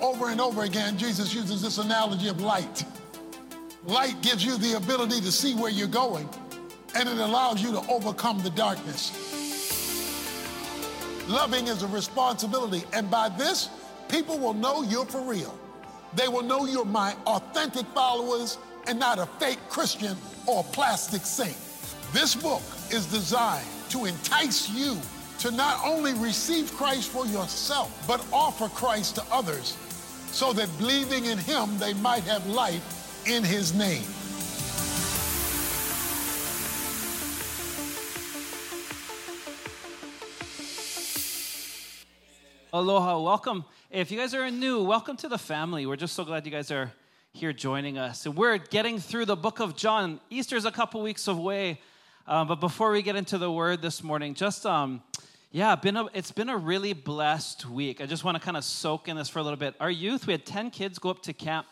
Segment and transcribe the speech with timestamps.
[0.00, 2.84] Over and over again, Jesus uses this analogy of light.
[3.84, 6.28] Light gives you the ability to see where you're going,
[6.94, 9.12] and it allows you to overcome the darkness.
[11.26, 13.70] Loving is a responsibility, and by this,
[14.08, 15.58] people will know you're for real.
[16.14, 18.56] They will know you're my authentic followers
[18.86, 21.56] and not a fake Christian or plastic saint.
[22.12, 24.96] This book is designed to entice you
[25.40, 29.76] to not only receive Christ for yourself, but offer Christ to others
[30.38, 34.04] so that believing in him, they might have life in his name.
[42.72, 43.64] Aloha, welcome.
[43.90, 45.86] If you guys are new, welcome to the family.
[45.86, 46.92] We're just so glad you guys are
[47.32, 48.24] here joining us.
[48.24, 50.20] And we're getting through the book of John.
[50.30, 51.80] Easter's a couple weeks away.
[52.28, 55.02] Um, but before we get into the word this morning, just um,
[55.50, 58.02] yeah, been a, it's been a really blessed week.
[58.02, 59.74] I just want to kind of soak in this for a little bit.
[59.80, 61.66] Our youth, we had 10 kids go up to camp,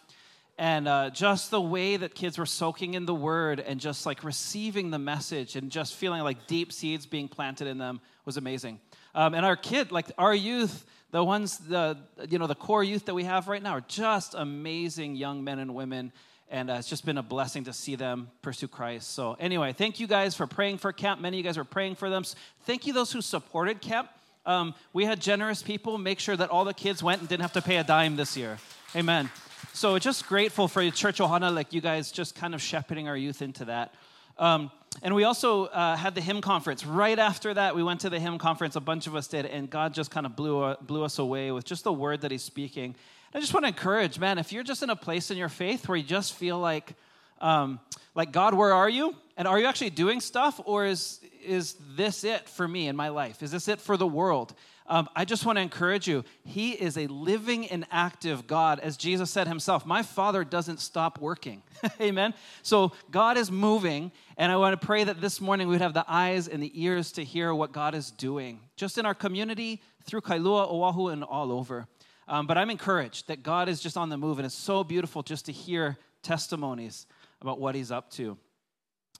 [0.56, 4.24] and uh, just the way that kids were soaking in the word and just like
[4.24, 8.80] receiving the message and just feeling like deep seeds being planted in them was amazing.
[9.14, 11.98] Um, and our kid, like our youth, the ones, the
[12.30, 15.58] you know, the core youth that we have right now are just amazing young men
[15.58, 16.12] and women
[16.50, 19.12] and uh, it's just been a blessing to see them pursue Christ.
[19.12, 21.20] So, anyway, thank you guys for praying for camp.
[21.20, 22.24] Many of you guys were praying for them.
[22.64, 24.08] Thank you, those who supported camp.
[24.44, 27.54] Um, we had generous people make sure that all the kids went and didn't have
[27.54, 28.58] to pay a dime this year.
[28.94, 29.28] Amen.
[29.72, 33.42] So, just grateful for Church Ohana, like you guys just kind of shepherding our youth
[33.42, 33.92] into that.
[34.38, 34.70] Um,
[35.02, 36.86] and we also uh, had the HIM conference.
[36.86, 38.76] Right after that, we went to the HIM conference.
[38.76, 41.50] A bunch of us did, and God just kind of blew, uh, blew us away
[41.50, 42.94] with just the word that He's speaking.
[43.34, 45.88] I just want to encourage, man, if you're just in a place in your faith
[45.88, 46.94] where you just feel like,
[47.40, 47.80] um,
[48.14, 49.14] like God, where are you?
[49.36, 53.08] And are you actually doing stuff, or is is this it for me in my
[53.08, 53.42] life?
[53.42, 54.54] Is this it for the world?
[54.88, 56.24] Um, I just want to encourage you.
[56.44, 59.84] He is a living and active God, as Jesus said himself.
[59.84, 61.62] My Father doesn't stop working.
[62.00, 62.34] Amen.
[62.62, 66.04] So God is moving, and I want to pray that this morning we'd have the
[66.06, 70.20] eyes and the ears to hear what God is doing, just in our community, through
[70.20, 71.88] Kailua, Oahu, and all over.
[72.28, 75.22] Um, but I'm encouraged that God is just on the move, and it's so beautiful
[75.22, 77.06] just to hear testimonies
[77.40, 78.36] about what He's up to.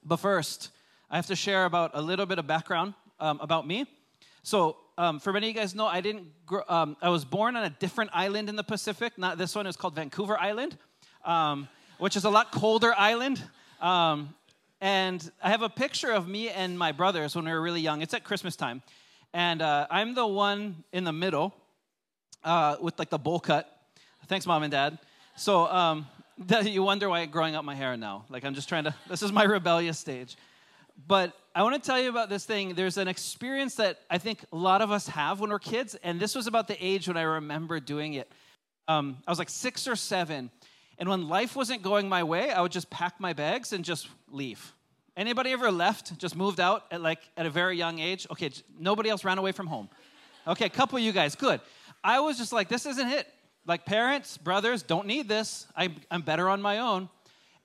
[0.03, 0.71] But first,
[1.09, 3.85] I have to share about a little bit of background um, about me.
[4.43, 6.45] So, um, for many of you guys know, I didn't.
[6.45, 9.17] Grow, um, I was born on a different island in the Pacific.
[9.17, 9.67] Not this one.
[9.67, 10.77] It's called Vancouver Island,
[11.23, 11.69] um,
[11.99, 13.41] which is a lot colder island.
[13.79, 14.33] Um,
[14.81, 18.01] and I have a picture of me and my brothers when we were really young.
[18.01, 18.81] It's at Christmas time,
[19.33, 21.53] and uh, I'm the one in the middle
[22.47, 23.69] uh, with like the bowl cut.
[24.27, 24.97] Thanks, mom and dad.
[25.35, 26.07] So um,
[26.63, 28.25] you wonder why I'm growing up my hair now.
[28.29, 28.95] Like I'm just trying to.
[29.09, 30.37] This is my rebellious stage.
[31.07, 32.73] But I want to tell you about this thing.
[32.73, 36.19] There's an experience that I think a lot of us have when we're kids, and
[36.19, 38.31] this was about the age when I remember doing it.
[38.87, 40.49] Um, I was like six or seven,
[40.97, 44.07] and when life wasn't going my way, I would just pack my bags and just
[44.31, 44.73] leave.
[45.15, 48.25] Anybody ever left, just moved out at like at a very young age?
[48.31, 48.49] Okay,
[48.79, 49.89] nobody else ran away from home.
[50.47, 51.59] Okay, a couple of you guys, good.
[52.07, 53.27] I was just like, this isn't it.
[53.65, 55.67] Like, parents, brothers, don't need this.
[55.75, 57.09] I, I'm better on my own.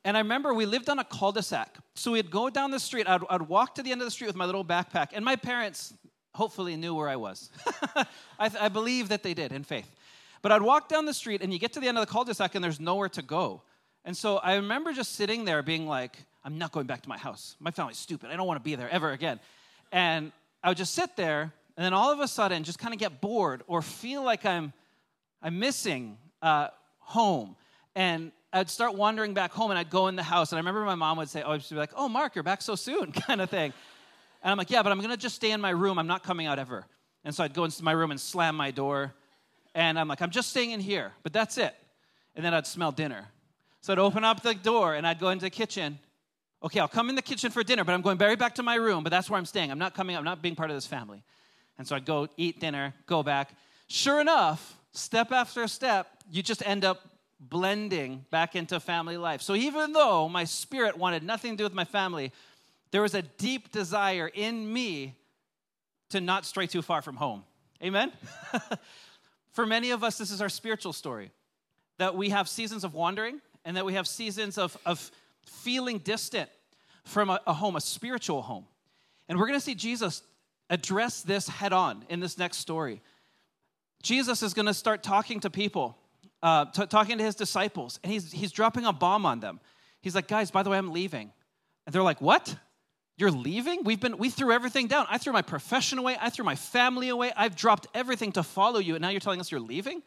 [0.05, 1.79] And I remember we lived on a cul de sac.
[1.95, 3.09] So we'd go down the street.
[3.09, 5.11] I'd, I'd, walk to the end of the street with my little backpack.
[5.13, 5.95] And my parents
[6.35, 7.51] hopefully knew where I was.
[8.41, 9.89] I, I believe that they did in faith.
[10.43, 12.25] But I'd walk down the street, and you get to the end of the cul
[12.25, 13.63] de sac, and there's nowhere to go.
[14.05, 17.19] And so I remember just sitting there being like, I'm not going back to my
[17.19, 17.55] house.
[17.61, 18.31] My family's stupid.
[18.33, 19.39] I don't want to be there ever again.
[19.93, 20.33] And
[20.65, 23.21] I would just sit there and then all of a sudden just kind of get
[23.21, 24.73] bored or feel like I'm,
[25.43, 26.69] I'm missing uh,
[26.99, 27.57] home.
[27.95, 30.53] And I'd start wandering back home and I'd go in the house.
[30.53, 32.63] And I remember my mom would say, Oh, she'd be like, Oh, Mark, you're back
[32.63, 33.73] so soon, kind of thing.
[34.43, 35.99] And I'm like, Yeah, but I'm going to just stay in my room.
[35.99, 36.87] I'm not coming out ever.
[37.25, 39.15] And so I'd go into my room and slam my door.
[39.75, 41.75] And I'm like, I'm just staying in here, but that's it.
[42.35, 43.29] And then I'd smell dinner.
[43.81, 45.99] So I'd open up the door and I'd go into the kitchen.
[46.63, 48.77] Okay, I'll come in the kitchen for dinner, but I'm going very back to my
[48.77, 49.71] room, but that's where I'm staying.
[49.71, 51.25] I'm not coming, I'm not being part of this family.
[51.83, 53.57] And so I'd go eat dinner, go back.
[53.89, 57.09] Sure enough, step after step, you just end up
[57.41, 59.43] blending back into family life.
[59.43, 62.31] So even though my spirit wanted nothing to do with my family,
[62.93, 65.17] there was a deep desire in me
[66.11, 67.43] to not stray too far from home.
[67.83, 68.13] Amen?
[69.51, 71.33] For many of us, this is our spiritual story
[71.99, 75.11] that we have seasons of wandering and that we have seasons of, of
[75.47, 76.49] feeling distant
[77.03, 78.67] from a, a home, a spiritual home.
[79.29, 80.23] And we're to see Jesus
[80.73, 83.03] address this head on in this next story.
[84.03, 85.97] Jesus is going to start talking to people,
[86.43, 89.61] uh, t- talking to his disciples, and he's, he's dropping a bomb on them.
[90.01, 91.31] He's like, guys, by the way, I'm leaving.
[91.87, 92.57] And they're like, what?
[93.19, 93.85] You're leaving?
[93.85, 95.07] We've been, we threw everything down.
[95.11, 96.17] I threw my profession away.
[96.19, 97.33] I threw my family away.
[97.37, 98.95] I've dropped everything to follow you.
[98.95, 100.03] And now you're telling us you're leaving?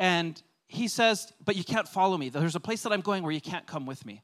[0.00, 2.28] And he says, But you can't follow me.
[2.28, 4.22] There's a place that I'm going where you can't come with me.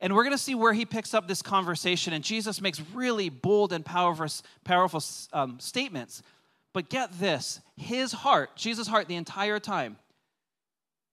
[0.00, 2.12] And we're going to see where he picks up this conversation.
[2.12, 4.28] And Jesus makes really bold and powerful,
[4.64, 5.02] powerful
[5.32, 6.22] um, statements.
[6.72, 9.96] But get this his heart, Jesus' heart, the entire time,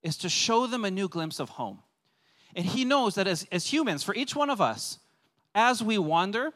[0.03, 1.79] is to show them a new glimpse of home.
[2.55, 4.99] And he knows that as, as humans, for each one of us,
[5.53, 6.53] as we wander,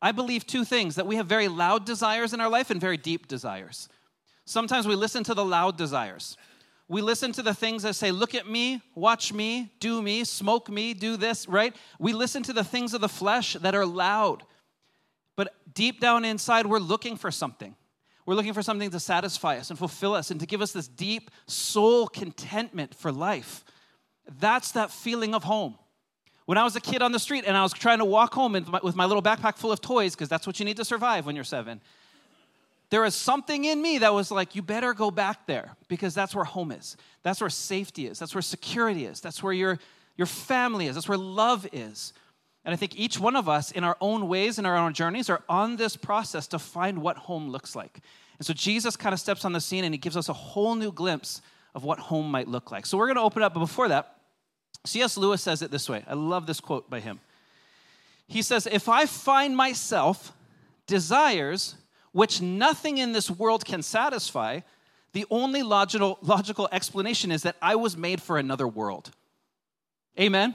[0.00, 2.96] I believe two things that we have very loud desires in our life and very
[2.96, 3.88] deep desires.
[4.44, 6.36] Sometimes we listen to the loud desires.
[6.90, 10.68] We listen to the things that say, look at me, watch me, do me, smoke
[10.68, 11.74] me, do this, right?
[12.00, 14.42] We listen to the things of the flesh that are loud.
[15.36, 17.76] But deep down inside, we're looking for something.
[18.26, 20.88] We're looking for something to satisfy us and fulfill us and to give us this
[20.88, 23.64] deep soul contentment for life.
[24.40, 25.76] That's that feeling of home.
[26.46, 28.54] When I was a kid on the street and I was trying to walk home
[28.82, 31.36] with my little backpack full of toys, because that's what you need to survive when
[31.36, 31.80] you're seven,
[32.90, 36.34] there was something in me that was like, you better go back there because that's
[36.34, 36.96] where home is.
[37.22, 38.18] That's where safety is.
[38.18, 39.20] That's where security is.
[39.20, 39.78] That's where your,
[40.16, 40.96] your family is.
[40.96, 42.12] That's where love is.
[42.64, 45.30] And I think each one of us, in our own ways, in our own journeys,
[45.30, 48.00] are on this process to find what home looks like.
[48.38, 50.74] And so Jesus kind of steps on the scene and he gives us a whole
[50.74, 51.42] new glimpse
[51.74, 52.86] of what home might look like.
[52.86, 54.16] So we're going to open up, but before that,
[54.84, 55.16] C.S.
[55.16, 56.04] Lewis says it this way.
[56.08, 57.20] I love this quote by him.
[58.26, 60.32] He says, If I find myself
[60.86, 61.76] desires
[62.12, 64.60] which nothing in this world can satisfy,
[65.12, 69.10] the only logical, logical explanation is that I was made for another world.
[70.18, 70.54] Amen?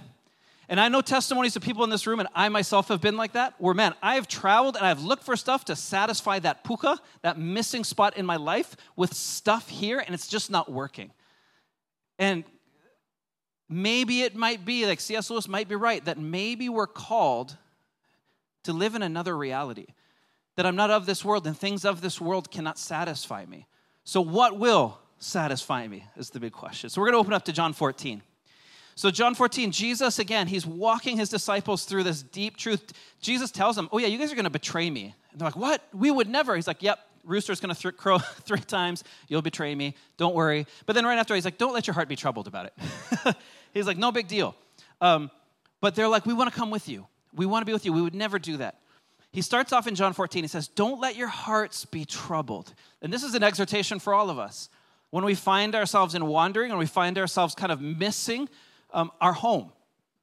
[0.68, 3.34] And I know testimonies of people in this room, and I myself have been like
[3.34, 7.00] that, where, man, I have traveled and I've looked for stuff to satisfy that puka,
[7.22, 11.12] that missing spot in my life, with stuff here, and it's just not working.
[12.18, 12.44] And
[13.70, 15.30] maybe it might be, like C.S.
[15.30, 17.56] Lewis might be right, that maybe we're called
[18.64, 19.86] to live in another reality,
[20.56, 23.68] that I'm not of this world, and things of this world cannot satisfy me.
[24.04, 26.90] So, what will satisfy me is the big question.
[26.90, 28.22] So, we're going to open up to John 14.
[28.98, 32.94] So, John 14, Jesus, again, he's walking his disciples through this deep truth.
[33.22, 35.14] Jesus tells them, Oh, yeah, you guys are going to betray me.
[35.32, 35.82] And they're like, What?
[35.94, 36.56] We would never.
[36.56, 39.04] He's like, Yep, rooster's going to th- crow three times.
[39.28, 39.96] You'll betray me.
[40.16, 40.66] Don't worry.
[40.86, 43.36] But then right after, he's like, Don't let your heart be troubled about it.
[43.74, 44.56] he's like, No big deal.
[45.02, 45.30] Um,
[45.82, 47.06] but they're like, We want to come with you.
[47.34, 47.92] We want to be with you.
[47.92, 48.80] We would never do that.
[49.36, 50.46] He starts off in John 14.
[50.46, 52.74] He says, Don't let your hearts be troubled.
[53.02, 54.70] And this is an exhortation for all of us.
[55.10, 58.48] When we find ourselves in wandering and we find ourselves kind of missing
[58.94, 59.74] um, our home,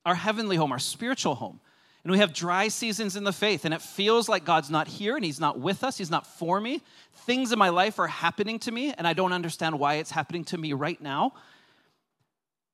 [0.07, 1.61] our heavenly home, our spiritual home.
[2.05, 5.15] And we have dry seasons in the faith, and it feels like God's not here
[5.15, 6.81] and He's not with us, He's not for me.
[7.27, 10.45] Things in my life are happening to me, and I don't understand why it's happening
[10.47, 11.35] to me right now.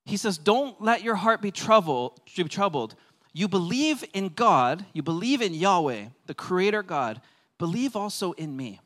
[0.05, 2.21] He says, Don't let your heart be troubled.
[2.37, 2.95] Be troubled.
[3.33, 7.21] You believe in God, you believe in Yahweh, the Creator God,
[7.59, 8.81] believe also in me.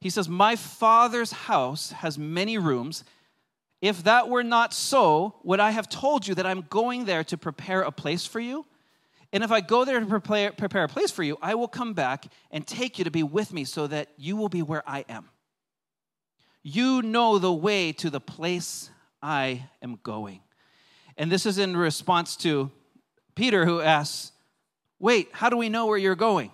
[0.00, 3.04] He says, My Father's house has many rooms.
[3.80, 7.38] If that were not so, would I have told you that I'm going there to
[7.38, 8.66] prepare a place for you?
[9.32, 12.26] And if I go there to prepare, a place for you, I will come back
[12.50, 15.28] and take you to be with me so that you will be where I am.
[16.62, 18.90] You know the way to the place
[19.22, 20.40] I am going.
[21.16, 22.70] And this is in response to
[23.38, 24.32] Peter, who asks,
[24.98, 26.50] Wait, how do we know where you're going?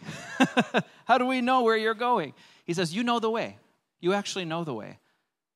[1.06, 2.34] how do we know where you're going?
[2.66, 3.56] He says, You know the way.
[4.00, 4.98] You actually know the way.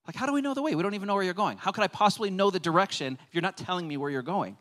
[0.06, 0.74] Like, how do we know the way?
[0.74, 1.58] We don't even know where you're going.
[1.58, 4.56] How could I possibly know the direction if you're not telling me where you're going?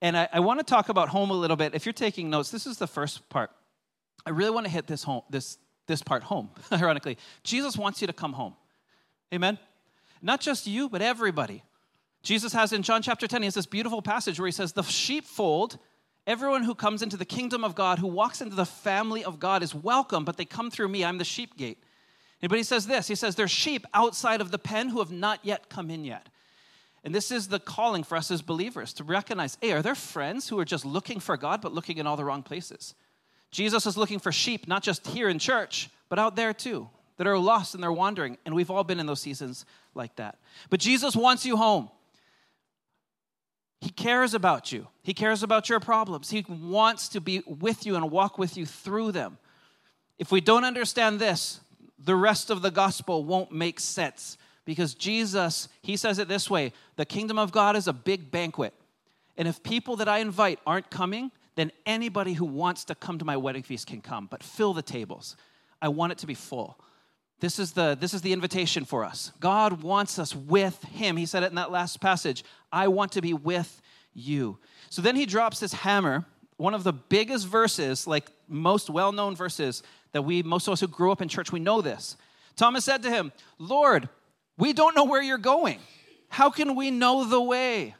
[0.00, 1.74] And I, I want to talk about home a little bit.
[1.74, 3.50] If you're taking notes, this is the first part.
[4.24, 7.18] I really want to hit this home, this, this part home, ironically.
[7.42, 8.54] Jesus wants you to come home.
[9.34, 9.58] Amen?
[10.22, 11.64] Not just you, but everybody.
[12.24, 14.82] Jesus has in John chapter 10, he has this beautiful passage where he says, The
[14.82, 15.78] sheepfold,
[16.26, 19.62] everyone who comes into the kingdom of God, who walks into the family of God,
[19.62, 21.04] is welcome, but they come through me.
[21.04, 21.78] I'm the sheep gate.
[22.40, 25.40] But he says this He says, There's sheep outside of the pen who have not
[25.42, 26.28] yet come in yet.
[27.04, 30.48] And this is the calling for us as believers to recognize hey, are there friends
[30.48, 32.94] who are just looking for God but looking in all the wrong places?
[33.50, 36.88] Jesus is looking for sheep, not just here in church, but out there too,
[37.18, 38.38] that are lost and they're wandering.
[38.46, 39.64] And we've all been in those seasons
[39.94, 40.38] like that.
[40.70, 41.90] But Jesus wants you home.
[43.84, 44.88] He cares about you.
[45.02, 46.30] He cares about your problems.
[46.30, 49.36] He wants to be with you and walk with you through them.
[50.18, 51.60] If we don't understand this,
[51.98, 56.72] the rest of the gospel won't make sense because Jesus, he says it this way
[56.96, 58.72] the kingdom of God is a big banquet.
[59.36, 63.24] And if people that I invite aren't coming, then anybody who wants to come to
[63.26, 65.36] my wedding feast can come, but fill the tables.
[65.82, 66.78] I want it to be full.
[67.40, 69.32] This is the this is the invitation for us.
[69.40, 71.16] God wants us with him.
[71.16, 72.44] He said it in that last passage.
[72.72, 73.82] I want to be with
[74.14, 74.58] you.
[74.90, 76.24] So then he drops this hammer,
[76.56, 80.86] one of the biggest verses, like most well-known verses that we, most of us who
[80.86, 82.16] grew up in church, we know this.
[82.56, 84.08] Thomas said to him, Lord,
[84.56, 85.80] We don't know where you're going.
[86.28, 87.94] How can we know the way?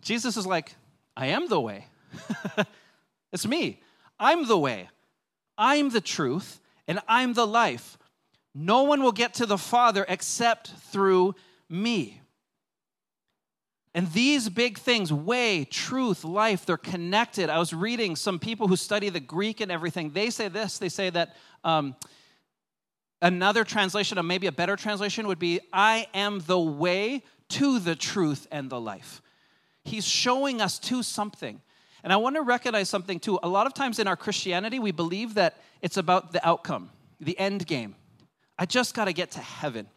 [0.00, 0.74] Jesus is like,
[1.16, 1.86] I am the way.
[3.32, 3.80] it's me.
[4.18, 4.88] I'm the way.
[5.56, 7.98] I'm the truth, and I'm the life.
[8.54, 11.34] No one will get to the Father except through
[11.68, 12.20] me.
[13.94, 17.48] And these big things, way, truth, life, they're connected.
[17.48, 20.10] I was reading some people who study the Greek and everything.
[20.10, 21.94] They say this they say that um,
[23.22, 27.94] another translation, or maybe a better translation, would be I am the way to the
[27.94, 29.22] truth and the life.
[29.84, 31.60] He's showing us to something.
[32.04, 33.40] And I want to recognize something too.
[33.42, 37.36] A lot of times in our Christianity, we believe that it's about the outcome, the
[37.38, 37.96] end game.
[38.58, 39.88] I just got to get to heaven.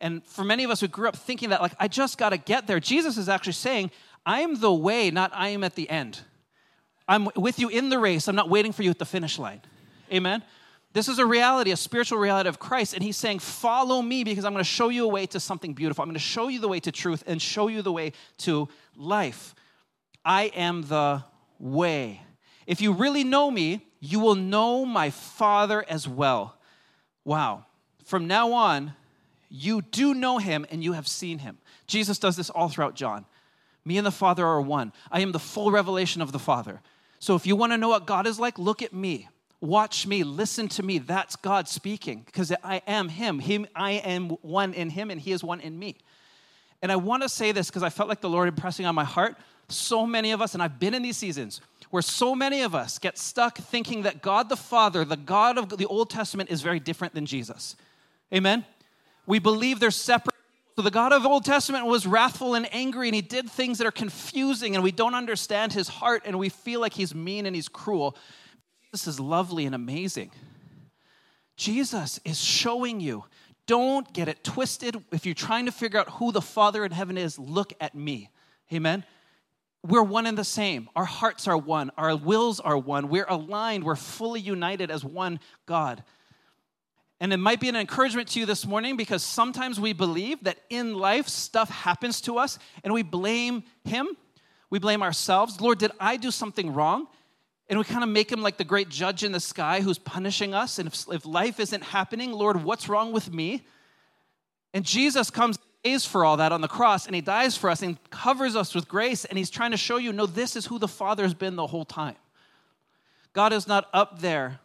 [0.00, 2.38] And for many of us who grew up thinking that, like, I just got to
[2.38, 3.92] get there, Jesus is actually saying,
[4.26, 6.20] I am the way, not I am at the end.
[7.06, 8.26] I'm with you in the race.
[8.26, 9.62] I'm not waiting for you at the finish line.
[10.12, 10.42] Amen?
[10.92, 12.94] This is a reality, a spiritual reality of Christ.
[12.94, 15.72] And he's saying, Follow me because I'm going to show you a way to something
[15.72, 16.02] beautiful.
[16.02, 18.68] I'm going to show you the way to truth and show you the way to
[18.96, 19.54] life.
[20.28, 21.24] I am the
[21.58, 22.20] way.
[22.66, 26.58] If you really know me, you will know my Father as well.
[27.24, 27.64] Wow.
[28.04, 28.92] From now on,
[29.48, 31.56] you do know him and you have seen him.
[31.86, 33.24] Jesus does this all throughout John.
[33.86, 34.92] Me and the Father are one.
[35.10, 36.82] I am the full revelation of the Father.
[37.20, 39.30] So if you want to know what God is like, look at me.
[39.62, 40.98] Watch me, listen to me.
[40.98, 43.38] That's God speaking because I am him.
[43.38, 43.66] him.
[43.74, 45.96] I am one in him and he is one in me.
[46.82, 49.04] And I want to say this because I felt like the Lord impressing on my
[49.04, 49.36] heart.
[49.68, 51.60] So many of us, and I've been in these seasons
[51.90, 55.76] where so many of us get stuck thinking that God the Father, the God of
[55.76, 57.76] the Old Testament, is very different than Jesus.
[58.32, 58.64] Amen?
[59.26, 60.34] We believe they're separate.
[60.76, 63.78] So the God of the Old Testament was wrathful and angry, and he did things
[63.78, 67.46] that are confusing, and we don't understand his heart, and we feel like he's mean
[67.46, 68.16] and he's cruel.
[68.92, 70.30] This is lovely and amazing.
[71.56, 73.24] Jesus is showing you.
[73.66, 75.02] Don't get it twisted.
[75.10, 78.30] If you're trying to figure out who the Father in heaven is, look at me.
[78.72, 79.04] Amen.
[79.88, 80.90] We're one and the same.
[80.94, 81.90] Our hearts are one.
[81.96, 83.08] Our wills are one.
[83.08, 83.84] We're aligned.
[83.84, 86.04] We're fully united as one God.
[87.20, 90.58] And it might be an encouragement to you this morning because sometimes we believe that
[90.68, 94.08] in life stuff happens to us and we blame Him.
[94.68, 95.58] We blame ourselves.
[95.58, 97.06] Lord, did I do something wrong?
[97.70, 100.52] And we kind of make Him like the great judge in the sky who's punishing
[100.52, 100.78] us.
[100.78, 103.66] And if, if life isn't happening, Lord, what's wrong with me?
[104.74, 107.82] And Jesus comes pays for all that on the cross and he dies for us
[107.82, 110.78] and covers us with grace and he's trying to show you no this is who
[110.78, 112.16] the father's been the whole time
[113.32, 114.60] god is not up there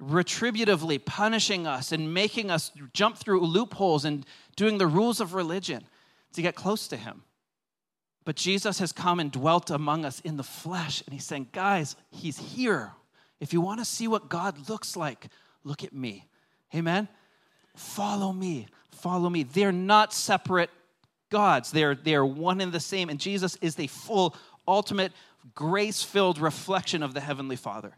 [0.00, 5.84] retributively punishing us and making us jump through loopholes and doing the rules of religion
[6.32, 7.22] to get close to Him.
[8.24, 11.96] But Jesus has come and dwelt among us in the flesh, and He's saying, Guys,
[12.10, 12.92] He's here.
[13.40, 15.28] If you want to see what God looks like,
[15.62, 16.26] look at me.
[16.74, 17.08] Amen?
[17.74, 18.66] Follow me.
[18.90, 19.42] Follow me.
[19.42, 20.70] They're not separate
[21.30, 23.08] gods, they're, they're one and the same.
[23.08, 24.36] And Jesus is the full,
[24.68, 25.12] ultimate,
[25.54, 27.96] grace filled reflection of the Heavenly Father.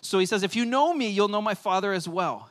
[0.00, 2.48] So he says, If you know me, you'll know my Father as well.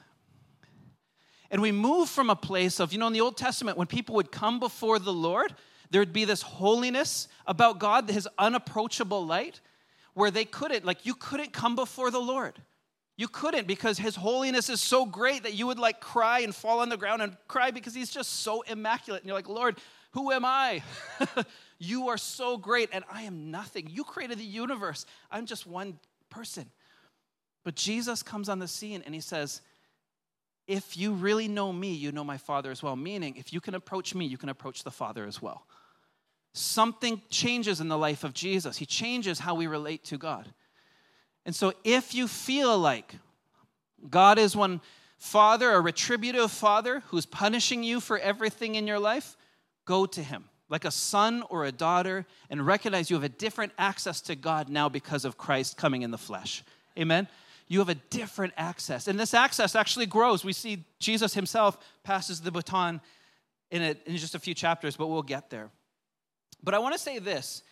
[1.49, 4.15] And we move from a place of, you know, in the Old Testament, when people
[4.15, 5.55] would come before the Lord,
[5.89, 9.61] there would be this holiness about God, his unapproachable light,
[10.13, 12.61] where they couldn't, like, you couldn't come before the Lord.
[13.17, 16.79] You couldn't because his holiness is so great that you would like cry and fall
[16.81, 19.23] on the ground and cry because he's just so immaculate.
[19.23, 19.79] And you're like, Lord,
[20.11, 20.83] who am I?
[21.79, 23.87] you are so great and I am nothing.
[23.89, 25.07] You created the universe.
[25.31, 25.97] I'm just one
[26.29, 26.69] person.
[27.63, 29.61] But Jesus comes on the scene and he says,
[30.67, 32.95] If you really know me, you know my Father as well.
[32.95, 35.65] Meaning, if you can approach me, you can approach the Father as well.
[36.53, 40.47] Something changes in the life of Jesus, he changes how we relate to God.
[41.47, 43.15] And so, if you feel like
[44.07, 44.81] God is one
[45.17, 49.35] father, a retributive father who's punishing you for everything in your life,
[49.85, 53.71] go to him like a son or a daughter and recognize you have a different
[53.79, 56.63] access to God now because of Christ coming in the flesh.
[56.99, 57.27] Amen
[57.67, 59.07] you have a different access.
[59.07, 60.45] And this access actually grows.
[60.45, 63.01] We see Jesus himself passes the baton
[63.71, 65.69] in, it, in just a few chapters, but we'll get there.
[66.63, 67.63] But I want to say this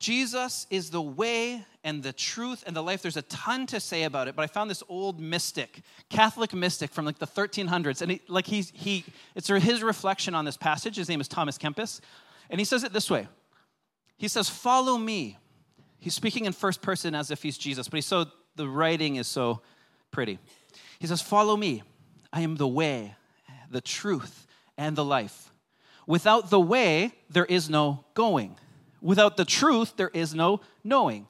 [0.00, 3.02] Jesus is the way and the truth and the life.
[3.02, 6.90] There's a ton to say about it, but I found this old mystic, Catholic mystic
[6.90, 9.04] from like the 1300s, and he, like he's he,
[9.36, 10.96] it's his reflection on this passage.
[10.96, 12.00] His name is Thomas Kempis,
[12.48, 13.28] and he says it this way.
[14.16, 15.38] He says, "Follow me."
[16.00, 18.24] He's speaking in first person as if he's Jesus, but he's so
[18.56, 19.62] the writing is so
[20.10, 20.38] pretty.
[20.98, 21.82] He says, Follow me.
[22.32, 23.16] I am the way,
[23.70, 25.52] the truth, and the life.
[26.06, 28.56] Without the way, there is no going.
[29.00, 31.26] Without the truth, there is no knowing.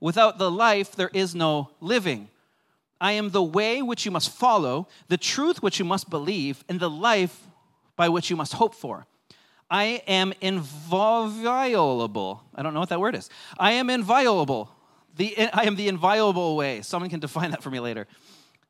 [0.00, 2.28] Without the life, there is no living.
[3.00, 6.78] I am the way which you must follow, the truth which you must believe, and
[6.78, 7.46] the life
[7.96, 9.06] by which you must hope for.
[9.70, 12.42] I am inviolable.
[12.54, 13.30] I don't know what that word is.
[13.58, 14.70] I am inviolable.
[15.16, 16.82] The, I am the inviolable way.
[16.82, 18.06] Someone can define that for me later.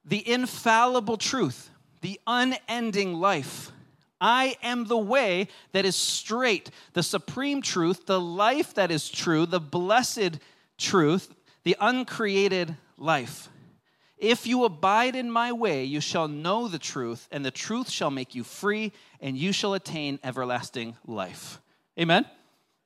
[0.04, 1.70] The infallible truth,
[2.00, 3.72] the unending life.
[4.20, 9.46] I am the way that is straight, the supreme truth, the life that is true,
[9.46, 10.38] the blessed
[10.76, 11.34] truth,
[11.64, 13.48] the uncreated life.
[14.18, 18.10] If you abide in my way, you shall know the truth, and the truth shall
[18.10, 21.58] make you free, and you shall attain everlasting life.
[21.98, 22.26] Amen?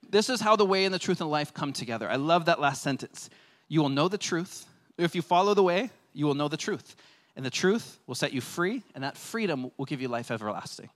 [0.09, 2.09] This is how the way and the truth and life come together.
[2.09, 3.31] I love that last sentence.
[3.67, 4.67] You will know the truth.
[4.97, 6.95] If you follow the way, you will know the truth.
[7.35, 10.89] And the truth will set you free, and that freedom will give you life everlasting.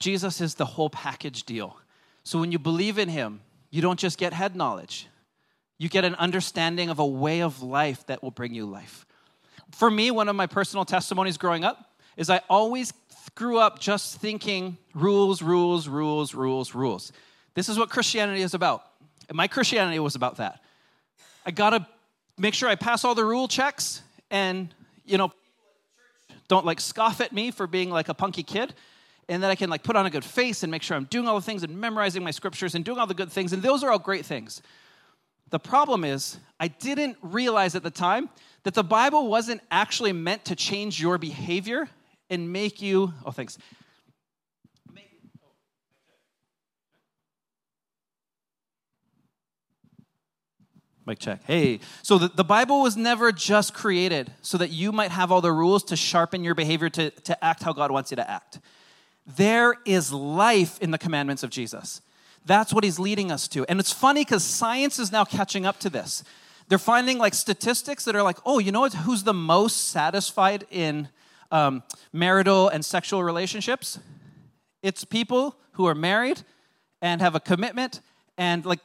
[0.00, 1.76] Jesus is the whole package deal.
[2.24, 3.40] So when you believe in him,
[3.70, 5.06] you don't just get head knowledge,
[5.78, 9.06] you get an understanding of a way of life that will bring you life.
[9.70, 12.92] For me, one of my personal testimonies growing up is I always
[13.34, 17.12] grew up just thinking rules, rules, rules, rules, rules.
[17.54, 18.82] This is what Christianity is about.
[19.28, 20.60] And my Christianity was about that.
[21.46, 21.86] I gotta
[22.36, 24.74] make sure I pass all the rule checks and,
[25.06, 25.32] you know,
[26.48, 28.74] don't like scoff at me for being like a punky kid
[29.30, 31.28] and that I can like put on a good face and make sure I'm doing
[31.28, 33.52] all the things and memorizing my scriptures and doing all the good things.
[33.52, 34.60] And those are all great things.
[35.50, 38.28] The problem is, I didn't realize at the time
[38.64, 41.88] that the Bible wasn't actually meant to change your behavior
[42.28, 43.56] and make you, oh, thanks.
[51.06, 51.40] Mic check.
[51.44, 55.40] Hey, so the, the Bible was never just created so that you might have all
[55.40, 58.58] the rules to sharpen your behavior to, to act how God wants you to act.
[59.36, 62.00] There is life in the commandments of Jesus.
[62.46, 63.64] That's what he's leading us to.
[63.66, 66.24] And it's funny because science is now catching up to this.
[66.68, 68.94] They're finding like statistics that are like, oh, you know what?
[68.94, 71.08] Who's the most satisfied in
[71.50, 71.82] um,
[72.12, 73.98] marital and sexual relationships?
[74.82, 76.42] It's people who are married
[77.02, 78.00] and have a commitment
[78.38, 78.80] and like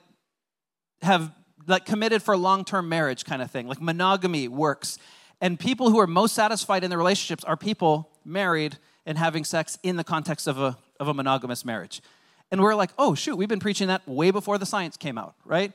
[1.01, 1.31] have
[1.67, 3.67] like committed for long-term marriage kind of thing.
[3.67, 4.97] Like monogamy works.
[5.41, 9.77] And people who are most satisfied in their relationships are people married and having sex
[9.83, 12.01] in the context of a, of a monogamous marriage.
[12.51, 15.35] And we're like, oh, shoot, we've been preaching that way before the science came out,
[15.45, 15.73] right?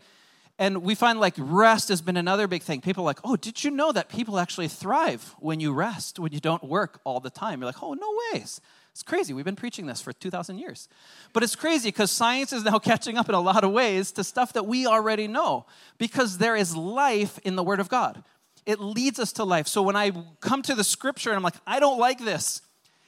[0.59, 2.81] And we find like rest has been another big thing.
[2.81, 6.33] People are like, oh, did you know that people actually thrive when you rest, when
[6.33, 7.61] you don't work all the time?
[7.61, 8.61] You're like, oh, no ways.
[8.93, 9.33] It's crazy.
[9.33, 10.89] We've been preaching this for 2,000 years.
[11.33, 14.25] But it's crazy because science is now catching up in a lot of ways to
[14.25, 15.65] stuff that we already know
[15.97, 18.23] because there is life in the Word of God.
[18.67, 19.67] It leads us to life.
[19.67, 22.61] So when I come to the scripture and I'm like, I don't like this,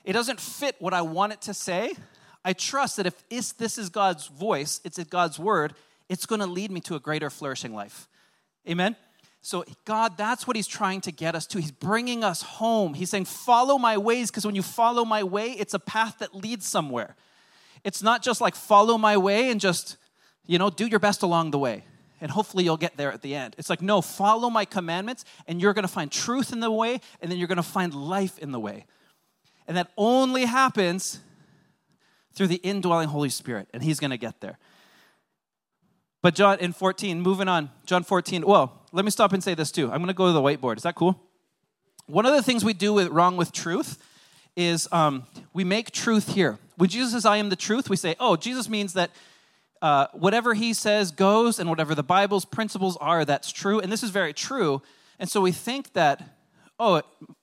[0.05, 1.95] it doesn't fit what I want it to say,
[2.45, 5.75] I trust that if this is God's voice, it's God's word,
[6.09, 8.09] it's going to lead me to a greater flourishing life.
[8.69, 8.97] Amen?
[9.45, 11.61] So, God, that's what He's trying to get us to.
[11.61, 12.95] He's bringing us home.
[12.95, 16.35] He's saying, Follow my ways, because when you follow my way, it's a path that
[16.35, 17.17] leads somewhere.
[17.83, 19.97] It's not just like follow my way and just,
[20.47, 21.85] you know, do your best along the way.
[22.21, 23.57] And hopefully you'll get there at the end.
[23.59, 27.01] It's like, no, follow my commandments, and you're going to find truth in the way,
[27.21, 28.87] and then you're going to find life in the way.
[29.67, 31.21] And that only happens
[32.35, 34.59] through the indwelling Holy Spirit, and He's going to get there.
[36.23, 38.47] But John in 14, moving on, John 14.
[38.47, 39.91] Well, let me stop and say this too.
[39.91, 40.77] I'm going to go to the whiteboard.
[40.77, 41.21] Is that cool?
[42.07, 43.99] One of the things we do with, wrong with truth
[44.57, 46.59] is um, we make truth here.
[46.77, 49.11] When Jesus says, I am the truth, we say, oh, Jesus means that
[49.81, 53.81] uh, whatever he says goes, and whatever the Bible's principles are, that's true.
[53.81, 54.81] And this is very true.
[55.19, 56.37] And so we think that,
[56.79, 57.03] oh,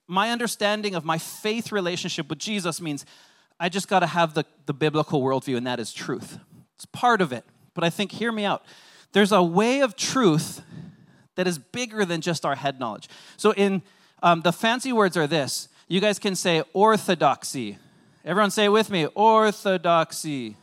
[0.09, 3.05] my understanding of my faith relationship with Jesus means
[3.59, 6.39] I just got to have the, the biblical worldview, and that is truth.
[6.75, 7.45] It's part of it.
[7.75, 8.65] But I think, hear me out.
[9.11, 10.61] There's a way of truth
[11.35, 13.07] that is bigger than just our head knowledge.
[13.37, 13.83] So, in
[14.23, 17.77] um, the fancy words are this you guys can say orthodoxy.
[18.25, 20.57] Everyone say it with me orthodoxy.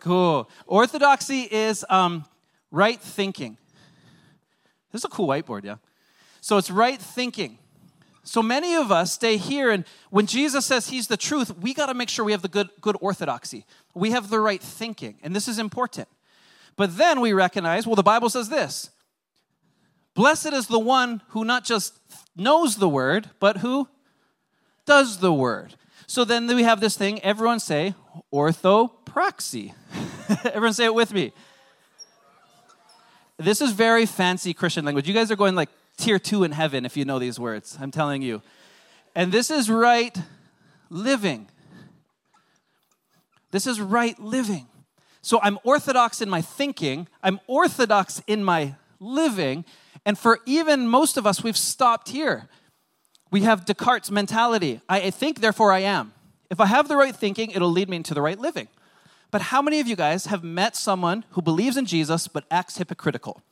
[0.00, 0.48] Cool.
[0.66, 2.24] Orthodoxy is um,
[2.70, 3.58] right thinking.
[4.90, 5.76] This is a cool whiteboard, yeah?
[6.40, 7.58] So, it's right thinking.
[8.28, 11.86] So many of us stay here, and when Jesus says he's the truth, we got
[11.86, 13.64] to make sure we have the good, good orthodoxy.
[13.94, 16.08] We have the right thinking, and this is important.
[16.76, 18.90] But then we recognize, well, the Bible says this
[20.12, 21.98] Blessed is the one who not just
[22.36, 23.88] knows the word, but who
[24.84, 25.76] does the word.
[26.06, 27.94] So then we have this thing, everyone say
[28.30, 29.72] orthopraxy.
[30.44, 31.32] everyone say it with me.
[33.38, 35.08] This is very fancy Christian language.
[35.08, 37.76] You guys are going like, tier two in heaven if you know these words.
[37.80, 38.40] I'm telling you.
[39.14, 40.16] And this is right
[40.88, 41.48] living.
[43.50, 44.66] This is right living.
[45.20, 49.64] So I'm orthodox in my thinking, I'm orthodox in my living,
[50.06, 52.48] and for even most of us, we've stopped here.
[53.30, 56.14] We have Descartes' mentality I think, therefore I am.
[56.50, 58.68] If I have the right thinking, it'll lead me into the right living.
[59.30, 62.78] But how many of you guys have met someone who believes in Jesus but acts
[62.78, 63.42] hypocritical?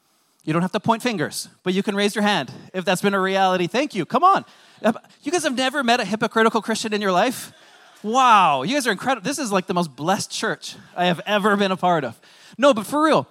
[0.46, 3.14] You don't have to point fingers, but you can raise your hand if that's been
[3.14, 3.66] a reality.
[3.66, 4.06] Thank you.
[4.06, 4.44] Come on.
[4.80, 7.52] Uh, you guys have never met a hypocritical Christian in your life?
[8.02, 9.24] Wow, you guys are incredible.
[9.24, 12.20] This is like the most blessed church I have ever been a part of.
[12.56, 13.26] No, but for real,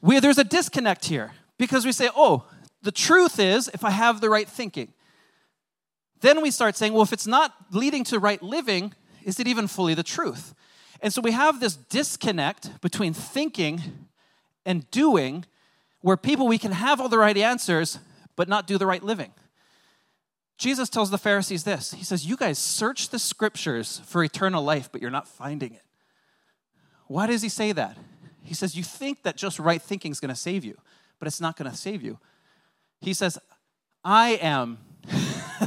[0.00, 2.44] we, there's a disconnect here because we say, oh,
[2.82, 4.92] the truth is if I have the right thinking.
[6.20, 9.66] Then we start saying, well, if it's not leading to right living, is it even
[9.66, 10.54] fully the truth?
[11.00, 13.82] And so we have this disconnect between thinking
[14.64, 15.46] and doing,
[16.04, 17.98] where people, we can have all the right answers,
[18.36, 19.32] but not do the right living.
[20.58, 24.90] Jesus tells the Pharisees this He says, You guys search the scriptures for eternal life,
[24.92, 25.82] but you're not finding it.
[27.06, 27.96] Why does he say that?
[28.42, 30.76] He says, You think that just right thinking is going to save you,
[31.18, 32.18] but it's not going to save you.
[33.00, 33.38] He says,
[34.04, 34.80] I am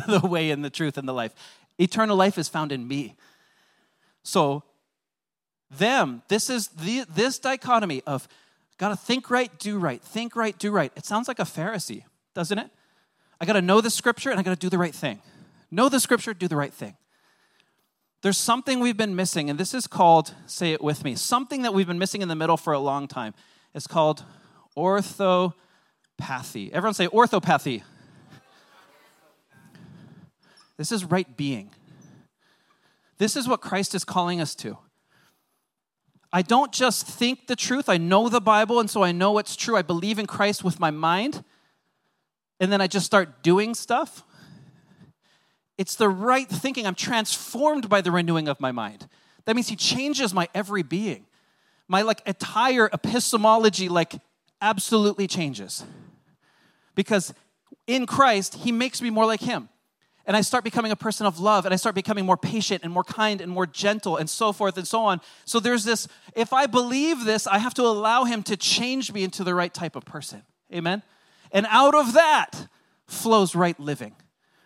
[0.08, 1.34] the way and the truth and the life.
[1.80, 3.16] Eternal life is found in me.
[4.22, 4.62] So,
[5.72, 8.28] them, this is the, this dichotomy of
[8.78, 10.92] got to think right, do right, think right, do right.
[10.96, 12.70] It sounds like a Pharisee, doesn't it?
[13.40, 15.22] I got to know the scripture and I got to do the right thing.
[15.70, 16.96] Know the scripture, do the right thing.
[18.22, 21.74] There's something we've been missing, and this is called, say it with me, something that
[21.74, 23.34] we've been missing in the middle for a long time.
[23.76, 24.24] It's called
[24.76, 25.54] orthopathy.
[26.74, 27.84] Everyone say orthopathy.
[30.78, 31.72] This is right being.
[33.18, 34.78] This is what Christ is calling us to.
[36.32, 39.56] I don't just think the truth, I know the Bible, and so I know what's
[39.56, 39.76] true.
[39.78, 41.44] I believe in Christ with my mind
[42.60, 44.24] and then I just start doing stuff.
[45.78, 46.88] It's the right thinking.
[46.88, 49.08] I'm transformed by the renewing of my mind.
[49.46, 51.26] That means he changes my every being.
[51.88, 54.16] My like entire epistemology like
[54.60, 55.86] absolutely changes.
[56.96, 57.34] Because
[57.86, 59.70] in Christ, he makes me more like him.
[60.28, 62.92] And I start becoming a person of love and I start becoming more patient and
[62.92, 65.22] more kind and more gentle and so forth and so on.
[65.46, 69.24] So there's this if I believe this, I have to allow him to change me
[69.24, 70.44] into the right type of person.
[70.72, 71.02] Amen.
[71.52, 72.68] And out of that
[73.08, 74.16] flows right living.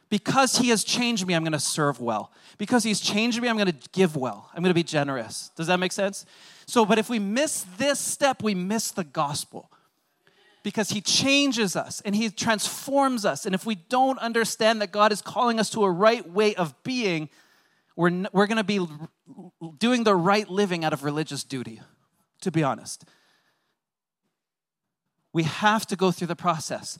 [0.10, 2.34] Because he has changed me, I'm going to serve well.
[2.58, 4.50] Because he's changed me, I'm going to give well.
[4.54, 5.52] I'm going to be generous.
[5.56, 6.26] Does that make sense?
[6.65, 9.71] So, but if we miss this step, we miss the gospel.
[10.63, 13.45] Because he changes us and he transforms us.
[13.45, 16.76] And if we don't understand that God is calling us to a right way of
[16.84, 17.30] being,
[17.95, 18.80] we're, we're going to be
[19.80, 21.82] doing the right living out of religious duty,
[22.41, 23.06] to be honest.
[25.34, 27.00] We have to go through the process.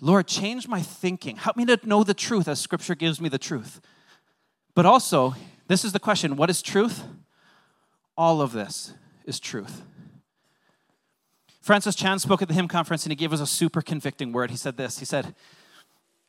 [0.00, 1.36] Lord, change my thinking.
[1.36, 3.80] Help me to know the truth as Scripture gives me the truth.
[4.74, 5.34] But also,
[5.68, 7.02] this is the question what is truth?
[8.16, 9.82] All of this is truth.
[11.60, 14.50] Francis Chan spoke at the HIM conference and he gave us a super convicting word.
[14.50, 15.34] He said this He said,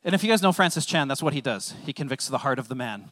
[0.04, 1.74] and if you guys know Francis Chan, that's what he does.
[1.84, 3.10] He convicts the heart of the man.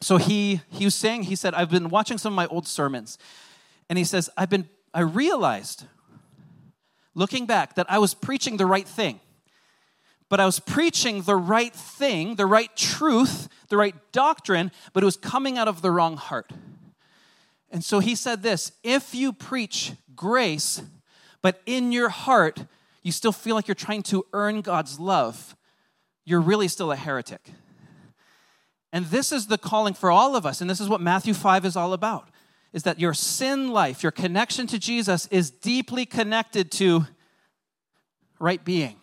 [0.00, 3.16] So he, he was saying, he said, I've been watching some of my old sermons.
[3.88, 5.86] And he says, I've been, I realized
[7.14, 9.20] looking back, that I was preaching the right thing.
[10.28, 15.06] But I was preaching the right thing, the right truth, the right doctrine, but it
[15.06, 16.50] was coming out of the wrong heart.
[17.70, 20.82] And so he said this if you preach grace,
[21.44, 22.64] but in your heart,
[23.02, 25.54] you still feel like you're trying to earn God's love,
[26.24, 27.50] you're really still a heretic.
[28.94, 31.66] And this is the calling for all of us, and this is what Matthew 5
[31.66, 32.30] is all about
[32.72, 37.06] is that your sin life, your connection to Jesus, is deeply connected to
[38.40, 38.96] right being,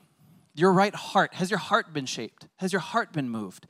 [0.55, 1.35] your right heart.
[1.35, 2.47] Has your heart been shaped?
[2.57, 3.67] Has your heart been moved?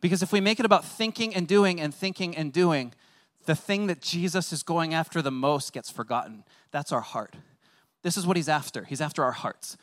[0.00, 2.94] Because if we make it about thinking and doing and thinking and doing,
[3.44, 6.44] the thing that Jesus is going after the most gets forgotten.
[6.72, 7.36] That's our heart.
[8.02, 8.84] This is what he's after.
[8.84, 9.76] He's after our hearts.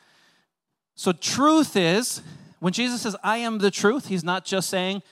[0.95, 2.21] So, truth is,
[2.59, 5.03] when Jesus says, I am the truth, he's not just saying,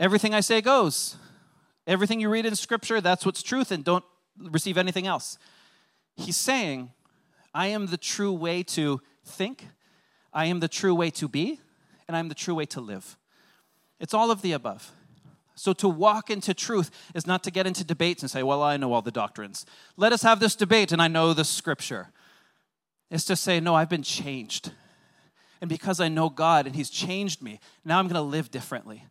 [0.00, 1.16] everything I say goes.
[1.86, 4.04] Everything you read in Scripture, that's what's truth, and don't
[4.38, 5.36] receive anything else.
[6.16, 6.90] He's saying,
[7.52, 9.66] I am the true way to think,
[10.32, 11.60] I am the true way to be,
[12.08, 13.18] and I'm the true way to live.
[14.00, 14.92] It's all of the above.
[15.54, 18.76] So to walk into truth is not to get into debates and say, Well, I
[18.76, 19.66] know all the doctrines.
[19.96, 22.08] Let us have this debate, and I know the Scripture.
[23.12, 24.72] It's to say, No, I've been changed.
[25.60, 29.04] And because I know God and He's changed me, now I'm going to live differently.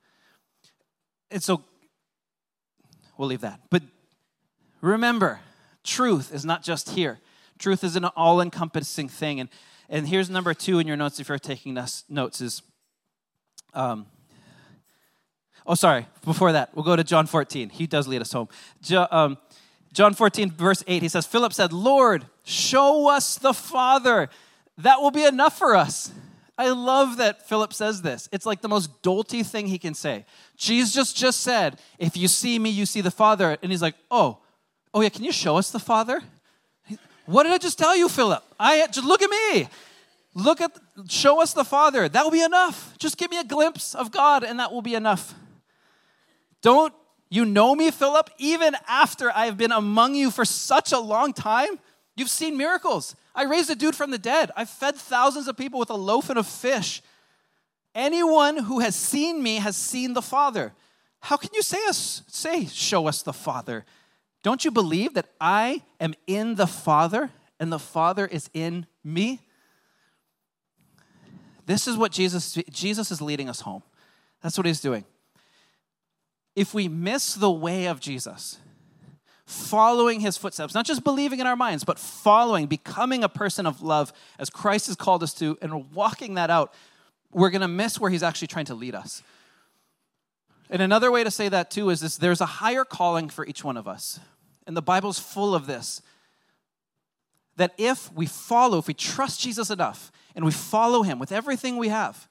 [1.29, 1.63] And so
[3.17, 3.61] we'll leave that.
[3.69, 3.83] But
[4.81, 5.39] remember,
[5.83, 7.19] truth is not just here.
[7.57, 9.39] Truth is an all encompassing thing.
[9.39, 9.49] And,
[9.87, 12.63] and here's number two in your notes if you're taking us notes is,
[13.73, 14.07] um,
[15.65, 17.69] oh, sorry, before that, we'll go to John 14.
[17.69, 18.49] He does lead us home.
[18.81, 19.37] Jo, um,
[19.93, 24.29] John 14, verse 8, he says, Philip said, Lord, show us the Father.
[24.77, 26.11] That will be enough for us.
[26.57, 28.29] I love that Philip says this.
[28.31, 30.25] It's like the most dolty thing he can say.
[30.57, 33.57] Jesus just said, If you see me, you see the Father.
[33.61, 34.37] And he's like, Oh,
[34.93, 36.21] oh yeah, can you show us the Father?
[37.25, 38.43] What did I just tell you, Philip?
[38.59, 39.69] I just look at me.
[40.33, 40.71] Look at,
[41.07, 42.07] show us the Father.
[42.07, 42.97] That will be enough.
[42.97, 45.33] Just give me a glimpse of God, and that will be enough.
[46.61, 46.93] Don't
[47.31, 48.29] you know me, Philip?
[48.37, 51.79] Even after I've been among you for such a long time,
[52.17, 53.15] you've seen miracles.
[53.33, 54.51] I raised a dude from the dead.
[54.57, 57.01] I fed thousands of people with a loaf and a fish.
[57.95, 60.73] Anyone who has seen me has seen the Father.
[61.21, 63.85] How can you say us say show us the Father?
[64.43, 67.29] Don't you believe that I am in the Father
[67.61, 69.39] and the Father is in me?
[71.65, 73.83] This is what Jesus Jesus is leading us home.
[74.41, 75.05] That's what he's doing.
[76.55, 78.57] If we miss the way of Jesus,
[79.45, 83.81] following his footsteps, not just believing in our minds, but following, becoming a person of
[83.81, 86.73] love as Christ has called us to, and walking that out,
[87.31, 89.23] we're going to miss where he's actually trying to lead us.
[90.69, 93.63] And another way to say that too is this there's a higher calling for each
[93.63, 94.19] one of us.
[94.65, 96.01] And the Bible's full of this.
[97.57, 101.77] That if we follow, if we trust Jesus enough and we follow him with everything
[101.77, 102.27] we have,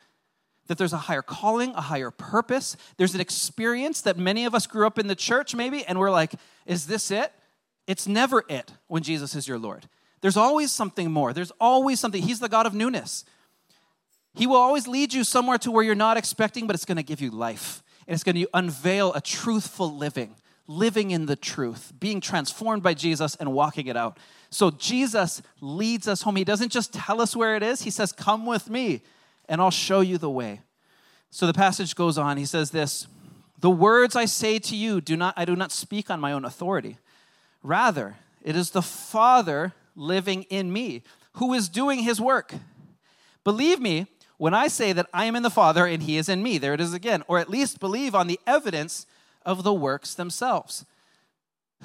[0.70, 2.76] that there's a higher calling, a higher purpose.
[2.96, 6.12] There's an experience that many of us grew up in the church, maybe, and we're
[6.12, 6.32] like,
[6.64, 7.32] is this it?
[7.88, 9.88] It's never it when Jesus is your Lord.
[10.20, 11.32] There's always something more.
[11.32, 12.22] There's always something.
[12.22, 13.24] He's the God of newness.
[14.36, 17.02] He will always lead you somewhere to where you're not expecting, but it's going to
[17.02, 17.82] give you life.
[18.06, 20.36] And it's going to unveil a truthful living,
[20.68, 24.18] living in the truth, being transformed by Jesus and walking it out.
[24.50, 26.36] So Jesus leads us home.
[26.36, 29.02] He doesn't just tell us where it is, He says, Come with me
[29.50, 30.62] and I'll show you the way.
[31.28, 32.38] So the passage goes on.
[32.38, 33.08] He says this
[33.58, 36.46] The words I say to you, do not, I do not speak on my own
[36.46, 36.96] authority.
[37.62, 41.02] Rather, it is the Father living in me
[41.34, 42.54] who is doing his work.
[43.44, 44.06] Believe me
[44.38, 46.56] when I say that I am in the Father and he is in me.
[46.56, 47.22] There it is again.
[47.26, 49.04] Or at least believe on the evidence
[49.44, 50.86] of the works themselves.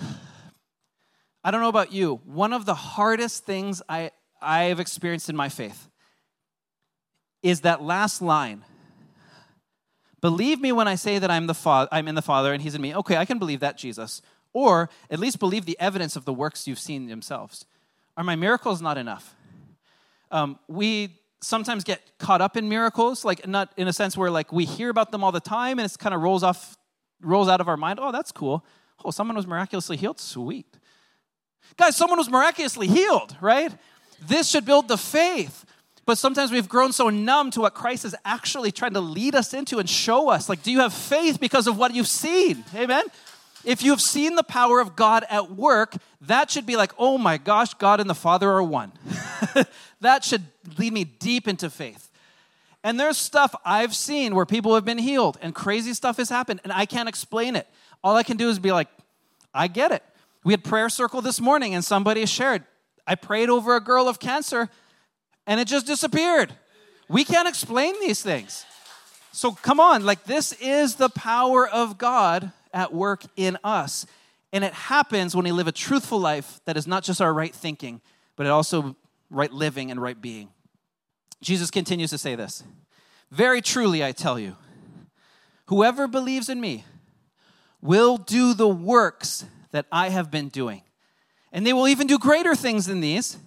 [1.44, 2.22] I don't know about you.
[2.26, 5.90] One of the hardest things I, I have experienced in my faith
[7.46, 8.66] is that last line.
[10.20, 12.74] Believe me when I say that I'm, the fa- I'm in the Father and He's
[12.74, 12.96] in me.
[12.96, 14.24] Okay, I can believe that, Jesus.
[14.52, 17.66] Or at least believe the evidence of the works you've seen themselves.
[18.18, 19.36] Are my miracles not enough?
[20.32, 24.52] Um, we sometimes get caught up in miracles, like not in a sense where like
[24.52, 26.76] we hear about them all the time and it kind of rolls off,
[27.22, 28.00] rolls out of our mind.
[28.02, 28.66] Oh, that's cool.
[29.04, 30.20] Oh, someone was miraculously healed.
[30.20, 30.80] Sweet.
[31.78, 33.72] Guys, someone was miraculously healed, right?
[34.28, 35.65] This should build the faith.
[36.06, 39.54] But sometimes we've grown so numb to what Christ is actually trying to lead us
[39.54, 40.48] into and show us.
[40.48, 42.64] Like, do you have faith because of what you've seen?
[42.76, 43.06] Amen?
[43.64, 47.38] If you've seen the power of God at work, that should be like, oh my
[47.38, 48.92] gosh, God and the Father are one.
[50.02, 50.44] that should
[50.78, 52.12] lead me deep into faith.
[52.84, 56.62] And there's stuff I've seen where people have been healed and crazy stuff has happened
[56.64, 57.68] and I can't explain it.
[58.04, 58.90] All I can do is be like,
[59.56, 60.04] I get it.
[60.44, 62.64] We had prayer circle this morning and somebody shared,
[63.08, 64.70] I prayed over a girl of cancer
[65.48, 66.54] and it just disappeared.
[67.08, 68.66] We can't explain these things.
[69.32, 74.06] So come on, like this is the power of God at work in us.
[74.54, 77.54] And it happens when we live a truthful life that is not just our right
[77.54, 78.02] thinking,
[78.36, 78.96] but it also
[79.30, 80.50] right living and right being.
[81.42, 82.64] Jesus continues to say this
[83.32, 84.56] Very truly, I tell you,
[85.66, 86.86] whoever believes in me
[87.82, 90.82] will do the works that I have been doing.
[91.52, 93.38] And they will even do greater things than these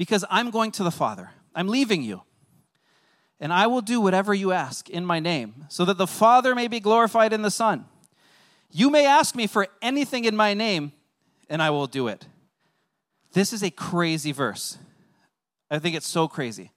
[0.00, 1.28] because I'm going to the Father.
[1.54, 2.22] I'm leaving you.
[3.38, 6.68] And I will do whatever you ask in my name, so that the Father may
[6.68, 7.84] be glorified in the Son.
[8.70, 10.92] You may ask me for anything in my name,
[11.50, 12.24] and I will do it.
[13.34, 14.78] This is a crazy verse.
[15.70, 16.72] I think it's so crazy.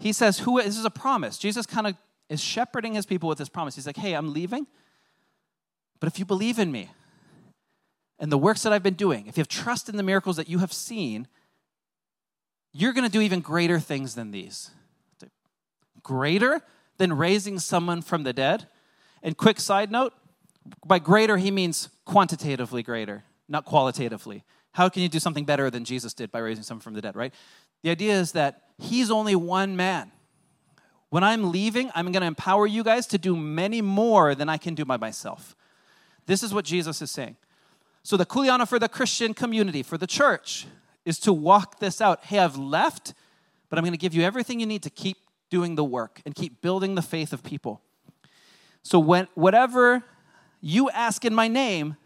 [0.00, 1.38] He says, Who this is a promise.
[1.38, 1.94] Jesus kind of
[2.28, 3.76] is shepherding his people with this promise.
[3.76, 4.66] He's like, Hey, I'm leaving,
[6.00, 6.90] but if you believe in me
[8.18, 10.48] and the works that I've been doing, if you have trust in the miracles that
[10.48, 11.28] you have seen,
[12.72, 14.70] you're going to do even greater things than these.
[16.02, 16.62] Greater
[16.98, 18.68] than raising someone from the dead.
[19.22, 20.12] And quick side note
[20.86, 24.44] by greater, he means quantitatively greater, not qualitatively.
[24.72, 27.16] How can you do something better than Jesus did by raising someone from the dead,
[27.16, 27.32] right?
[27.82, 30.12] The idea is that he's only one man.
[31.10, 34.58] When I'm leaving, I'm going to empower you guys to do many more than I
[34.58, 35.56] can do by myself.
[36.26, 37.36] This is what Jesus is saying.
[38.02, 40.66] So, the Kuleana for the Christian community, for the church,
[41.08, 42.22] is to walk this out.
[42.26, 43.14] Hey, I've left,
[43.70, 45.16] but I'm going to give you everything you need to keep
[45.48, 47.80] doing the work and keep building the faith of people.
[48.82, 50.04] So, when, whatever
[50.60, 51.96] you ask in my name,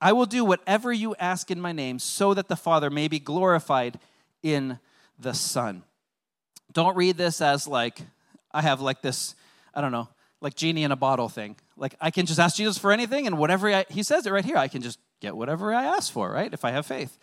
[0.00, 3.18] I will do whatever you ask in my name so that the Father may be
[3.18, 3.98] glorified
[4.42, 4.78] in
[5.18, 5.82] the Son.
[6.72, 8.00] Don't read this as like,
[8.52, 9.34] I have like this,
[9.74, 10.08] I don't know,
[10.42, 11.56] like genie in a bottle thing.
[11.76, 14.44] Like I can just ask Jesus for anything, and whatever I, he says it right
[14.44, 16.52] here, I can just get whatever I ask for, right?
[16.52, 17.18] If I have faith.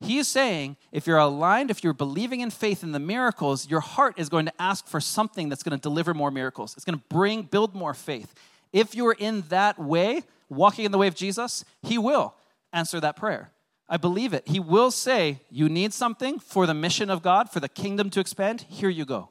[0.00, 3.80] He is saying if you're aligned, if you're believing in faith in the miracles, your
[3.80, 6.74] heart is going to ask for something that's going to deliver more miracles.
[6.76, 8.34] It's going to bring, build more faith.
[8.72, 12.34] If you're in that way, walking in the way of Jesus, He will
[12.72, 13.50] answer that prayer.
[13.88, 14.48] I believe it.
[14.48, 18.20] He will say, You need something for the mission of God, for the kingdom to
[18.20, 18.62] expand.
[18.68, 19.30] Here you go.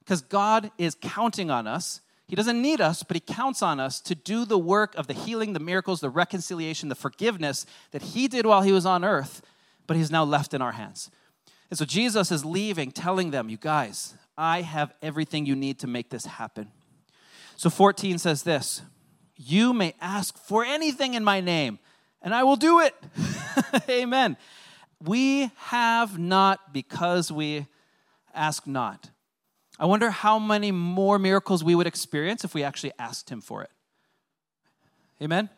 [0.00, 2.00] Because God is counting on us.
[2.26, 5.12] He doesn't need us, but He counts on us to do the work of the
[5.12, 9.42] healing, the miracles, the reconciliation, the forgiveness that He did while He was on earth,
[9.86, 11.10] but He's now left in our hands.
[11.70, 15.86] And so Jesus is leaving, telling them, You guys, I have everything you need to
[15.86, 16.68] make this happen.
[17.56, 18.82] So 14 says this
[19.36, 21.78] You may ask for anything in my name
[22.24, 22.94] and I will do it.
[23.88, 24.36] Amen.
[25.00, 27.66] We have not because we
[28.34, 29.10] ask not.
[29.78, 33.62] I wonder how many more miracles we would experience if we actually asked Him for
[33.62, 33.70] it.
[35.22, 35.48] Amen.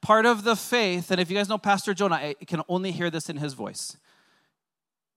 [0.00, 3.10] Part of the faith, and if you guys know Pastor Jonah, I can only hear
[3.10, 3.96] this in his voice.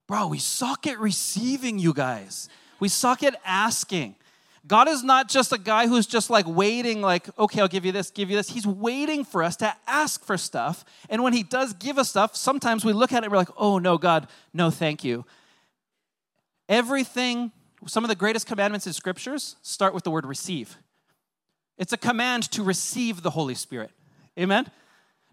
[0.06, 2.48] Bro, we suck at receiving, you guys.
[2.80, 4.16] We suck at asking.
[4.66, 7.92] God is not just a guy who's just like waiting, like, okay, I'll give you
[7.92, 8.50] this, give you this.
[8.50, 10.84] He's waiting for us to ask for stuff.
[11.08, 13.50] And when He does give us stuff, sometimes we look at it and we're like,
[13.56, 15.24] oh, no, God, no, thank you.
[16.68, 17.52] Everything,
[17.86, 20.76] some of the greatest commandments in scriptures start with the word receive.
[21.78, 23.90] It's a command to receive the Holy Spirit.
[24.38, 24.70] Amen?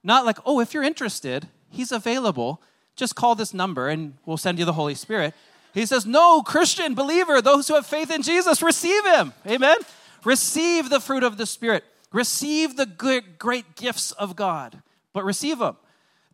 [0.04, 2.62] Not like, oh, if you're interested, He's available.
[2.96, 5.34] Just call this number and we'll send you the Holy Spirit.
[5.74, 9.34] He says, No, Christian, believer, those who have faith in Jesus, receive him.
[9.46, 9.78] Amen.
[10.24, 11.84] Receive the fruit of the Spirit.
[12.12, 14.82] Receive the good, great gifts of God,
[15.14, 15.78] but receive them.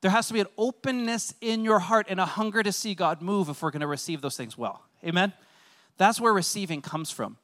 [0.02, 3.22] There has to be an openness in your heart and a hunger to see God
[3.22, 4.84] move if we're going to receive those things well.
[5.04, 5.34] Amen.
[5.98, 7.38] That's where receiving comes from.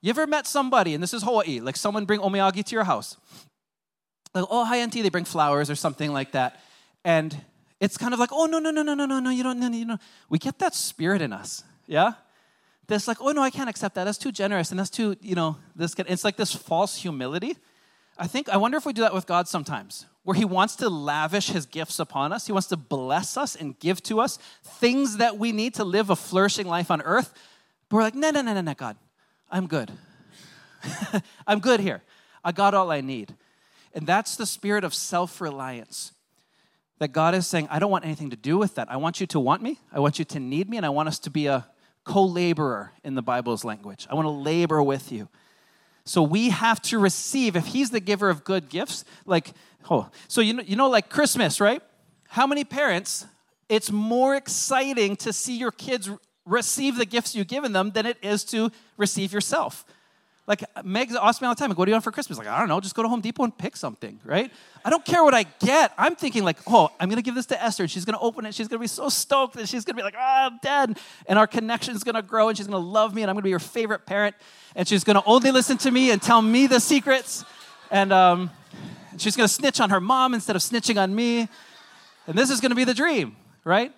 [0.00, 3.16] You ever met somebody, and this is Hawaii, like someone bring omiyage to your house?
[4.34, 6.60] Like, oh, hi, auntie, they bring flowers or something like that.
[7.04, 7.36] And
[7.80, 9.68] it's kind of like, oh, no, no, no, no, no, no, no, you don't, no,
[9.68, 9.98] you know.
[10.28, 12.12] We get that spirit in us, yeah?
[12.86, 14.04] That's like, oh, no, I can't accept that.
[14.04, 15.94] That's too generous and that's too, you know, this.
[15.98, 17.56] It's like this false humility.
[18.18, 20.88] I think, I wonder if we do that with God sometimes, where He wants to
[20.88, 22.46] lavish His gifts upon us.
[22.46, 26.10] He wants to bless us and give to us things that we need to live
[26.10, 27.34] a flourishing life on earth.
[27.88, 28.96] But we're like, no, no, no, no, no, God,
[29.50, 29.92] I'm good.
[31.46, 32.02] I'm good here.
[32.44, 33.34] I got all I need.
[33.94, 36.12] And that's the spirit of self reliance
[36.98, 38.90] that God is saying, I don't want anything to do with that.
[38.90, 41.08] I want you to want me, I want you to need me, and I want
[41.08, 41.66] us to be a
[42.04, 44.06] co laborer in the Bible's language.
[44.10, 45.28] I want to labor with you.
[46.04, 49.52] So we have to receive, if He's the giver of good gifts, like,
[49.90, 51.82] oh, so you know, you know, like Christmas, right?
[52.28, 53.26] How many parents,
[53.68, 56.08] it's more exciting to see your kids
[56.46, 59.84] receive the gifts you've given them than it is to receive yourself.
[60.46, 62.38] Like Meg asks me all the time, like, what do you want for Christmas?
[62.38, 64.52] Like, I don't know, just go to Home Depot and pick something, right?
[64.84, 65.92] I don't care what I get.
[65.98, 67.82] I'm thinking like, oh, I'm gonna give this to Esther.
[67.82, 68.54] And she's gonna open it.
[68.54, 70.98] She's gonna be so stoked that she's gonna be like, ah, oh, Dad.
[71.26, 73.50] And our connection is gonna grow and she's gonna love me and I'm gonna be
[73.50, 74.36] your favorite parent.
[74.76, 77.44] And she's gonna only listen to me and tell me the secrets.
[77.90, 78.50] And um,
[79.16, 81.48] she's gonna snitch on her mom instead of snitching on me.
[82.28, 83.92] And this is gonna be the dream, right?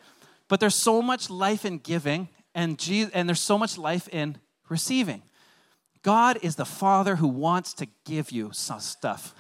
[0.49, 2.29] But there's so much life in giving
[2.59, 4.37] and, Jesus, and there's so much life in
[4.69, 5.23] receiving.
[6.03, 9.33] God is the Father who wants to give you some stuff,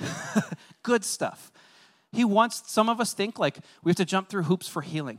[0.84, 1.50] good stuff.
[2.12, 5.18] He wants, some of us think like we have to jump through hoops for healing.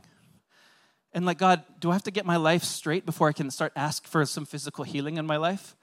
[1.12, 3.70] And like, God, do I have to get my life straight before I can start
[3.76, 5.76] ask for some physical healing in my life?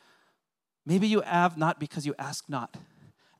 [0.88, 2.78] Maybe you have not because you ask not.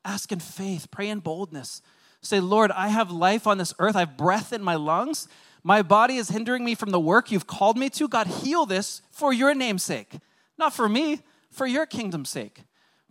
[0.06, 1.82] Ask in faith, pray in boldness.
[2.22, 5.28] Say, Lord, I have life on this earth, I have breath in my lungs.
[5.67, 8.08] My body is hindering me from the work you've called me to.
[8.08, 10.19] God, heal this for your name's sake,
[10.58, 11.19] not for me
[11.51, 12.63] for your kingdom's sake.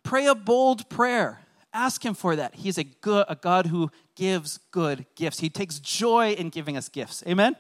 [0.03, 1.41] Pray a bold prayer.
[1.75, 2.55] Ask him for that.
[2.55, 5.41] He's a good a God who gives good gifts.
[5.41, 7.23] He takes joy in giving us gifts.
[7.29, 7.57] Amen.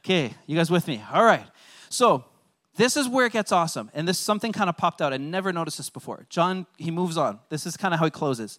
[0.00, 1.00] Okay, you guys with me?
[1.12, 1.46] All right.
[1.88, 2.24] So,
[2.74, 3.92] this is where it gets awesome.
[3.94, 5.12] And this something kind of popped out.
[5.12, 6.26] I never noticed this before.
[6.28, 7.38] John, he moves on.
[7.48, 8.58] This is kind of how he closes.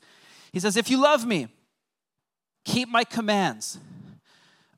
[0.54, 1.50] He says, If you love me,
[2.64, 3.80] keep my commands.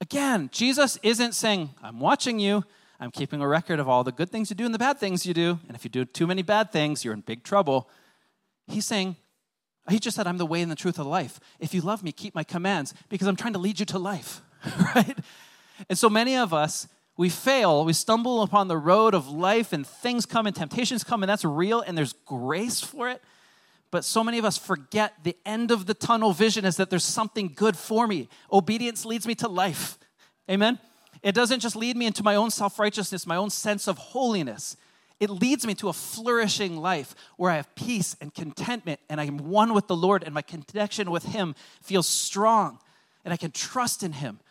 [0.01, 2.63] Again, Jesus isn't saying, I'm watching you.
[2.99, 5.25] I'm keeping a record of all the good things you do and the bad things
[5.25, 5.59] you do.
[5.67, 7.89] And if you do too many bad things, you're in big trouble.
[8.67, 9.15] He's saying,
[9.89, 11.39] He just said, I'm the way and the truth of life.
[11.59, 14.41] If you love me, keep my commands because I'm trying to lead you to life,
[14.95, 15.17] right?
[15.89, 16.87] And so many of us,
[17.17, 21.23] we fail, we stumble upon the road of life and things come and temptations come,
[21.23, 23.21] and that's real and there's grace for it.
[23.95, 27.05] But so many of us forget the end of the tunnel vision is that there's
[27.05, 28.27] something good for me.
[28.51, 29.97] Obedience leads me to life.
[30.51, 30.79] Amen?
[31.23, 34.75] It doesn't just lead me into my own self righteousness, my own sense of holiness.
[35.21, 39.27] It leads me to a flourishing life where I have peace and contentment and I
[39.27, 42.79] am one with the Lord and my connection with Him feels strong
[43.23, 44.41] and I can trust in Him.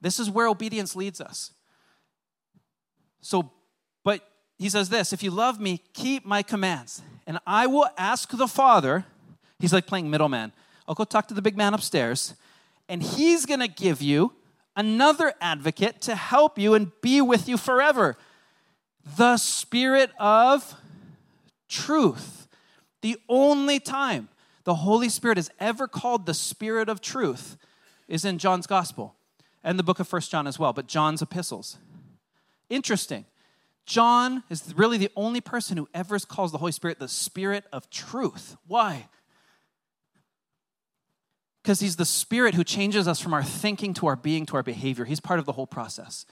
[0.00, 1.50] This is where obedience leads us.
[3.20, 3.50] So,
[4.04, 4.24] but
[4.60, 8.46] he says this if you love me, keep my commands, and I will ask the
[8.46, 9.06] Father.
[9.58, 10.52] He's like playing middleman.
[10.86, 12.34] I'll go talk to the big man upstairs,
[12.86, 14.34] and he's gonna give you
[14.76, 18.18] another advocate to help you and be with you forever
[19.16, 20.74] the Spirit of
[21.66, 22.46] truth.
[23.00, 24.28] The only time
[24.64, 27.56] the Holy Spirit is ever called the Spirit of truth
[28.08, 29.14] is in John's Gospel
[29.64, 31.78] and the book of First John as well, but John's epistles.
[32.68, 33.24] Interesting.
[33.90, 37.90] John is really the only person who ever calls the Holy Spirit the Spirit of
[37.90, 38.56] truth.
[38.68, 39.08] Why?
[41.60, 44.62] Because he's the Spirit who changes us from our thinking to our being to our
[44.62, 45.06] behavior.
[45.06, 46.24] He's part of the whole process.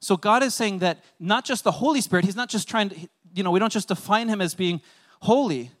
[0.00, 2.96] So God is saying that not just the Holy Spirit, He's not just trying to,
[3.34, 4.80] you know, we don't just define Him as being
[5.20, 5.72] holy.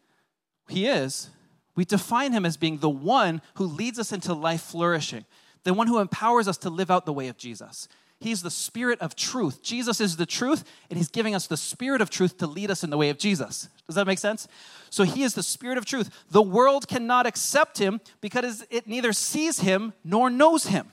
[0.68, 1.30] He is.
[1.74, 5.24] We define Him as being the one who leads us into life flourishing,
[5.64, 7.88] the one who empowers us to live out the way of Jesus.
[8.20, 9.62] He's the Spirit of truth.
[9.62, 12.82] Jesus is the truth, and He's giving us the Spirit of truth to lead us
[12.82, 13.68] in the way of Jesus.
[13.86, 14.48] Does that make sense?
[14.90, 16.10] So He is the Spirit of truth.
[16.30, 20.88] The world cannot accept Him because it neither sees Him nor knows Him.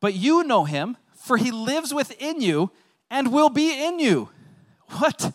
[0.00, 0.96] But you know Him
[1.28, 2.70] for he lives within you
[3.10, 4.30] and will be in you.
[4.98, 5.32] What?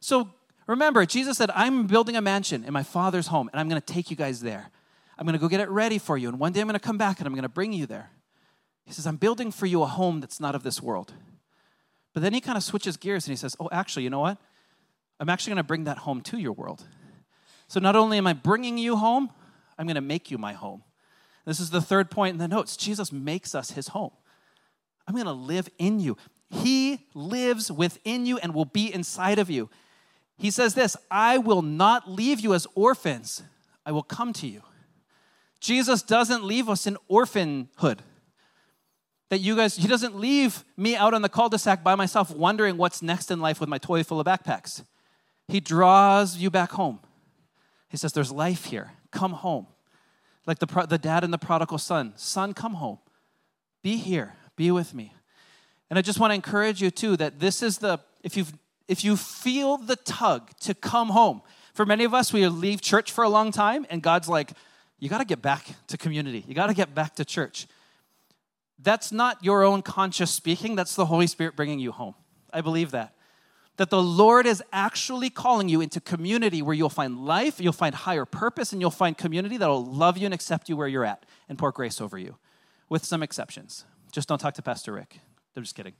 [0.00, 0.28] So
[0.66, 3.92] remember, Jesus said, I'm building a mansion in my father's home, and I'm going to
[3.92, 4.70] take you guys there.
[5.18, 6.84] I'm going to go get it ready for you, and one day I'm going to
[6.84, 8.10] come back and I'm going to bring you there.
[8.84, 11.14] He says, I'm building for you a home that's not of this world.
[12.12, 14.38] But then he kind of switches gears and he says, Oh, actually, you know what?
[15.18, 16.84] I'm actually going to bring that home to your world.
[17.66, 19.30] So not only am I bringing you home,
[19.78, 20.82] I'm going to make you my home.
[21.44, 22.76] This is the third point in the notes.
[22.76, 24.12] Jesus makes us his home.
[25.06, 26.16] I'm going to live in you.
[26.48, 29.68] He lives within you and will be inside of you.
[30.36, 33.42] He says this I will not leave you as orphans,
[33.84, 34.62] I will come to you.
[35.60, 38.02] Jesus doesn't leave us in orphanhood.
[39.34, 42.30] That you guys, he doesn't leave me out on the cul de sac by myself
[42.30, 44.84] wondering what's next in life with my toy full of backpacks.
[45.48, 47.00] He draws you back home.
[47.88, 48.92] He says, There's life here.
[49.10, 49.66] Come home.
[50.46, 52.98] Like the, the dad and the prodigal son Son, come home.
[53.82, 54.34] Be here.
[54.54, 55.12] Be with me.
[55.90, 58.44] And I just want to encourage you too that this is the if you
[58.86, 61.42] if you feel the tug to come home.
[61.72, 64.52] For many of us, we leave church for a long time, and God's like,
[65.00, 66.44] you got to get back to community.
[66.46, 67.66] You got to get back to church.
[68.78, 72.14] That's not your own conscious speaking, that's the Holy Spirit bringing you home.
[72.52, 73.14] I believe that.
[73.76, 77.94] That the Lord is actually calling you into community where you'll find life, you'll find
[77.94, 81.24] higher purpose, and you'll find community that'll love you and accept you where you're at
[81.48, 82.36] and pour grace over you,
[82.88, 83.84] with some exceptions.
[84.12, 85.18] Just don't talk to Pastor Rick.
[85.56, 85.94] I'm just kidding.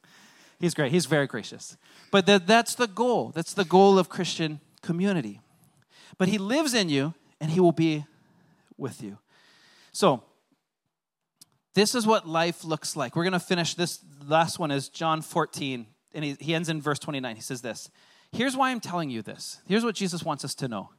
[0.61, 0.93] He's great.
[0.93, 1.77] He's very gracious.
[2.11, 3.33] But that's the goal.
[3.35, 5.41] That's the goal of Christian community.
[6.17, 8.05] But he lives in you and he will be
[8.77, 9.19] with you.
[9.93, 10.23] So,
[11.75, 13.17] this is what life looks like.
[13.17, 16.81] We're going to finish this last one is John 14 and he, he ends in
[16.81, 17.37] verse 29.
[17.37, 17.91] He says this.
[18.33, 19.59] Here's why I'm telling you this.
[19.67, 20.91] Here's what Jesus wants us to know.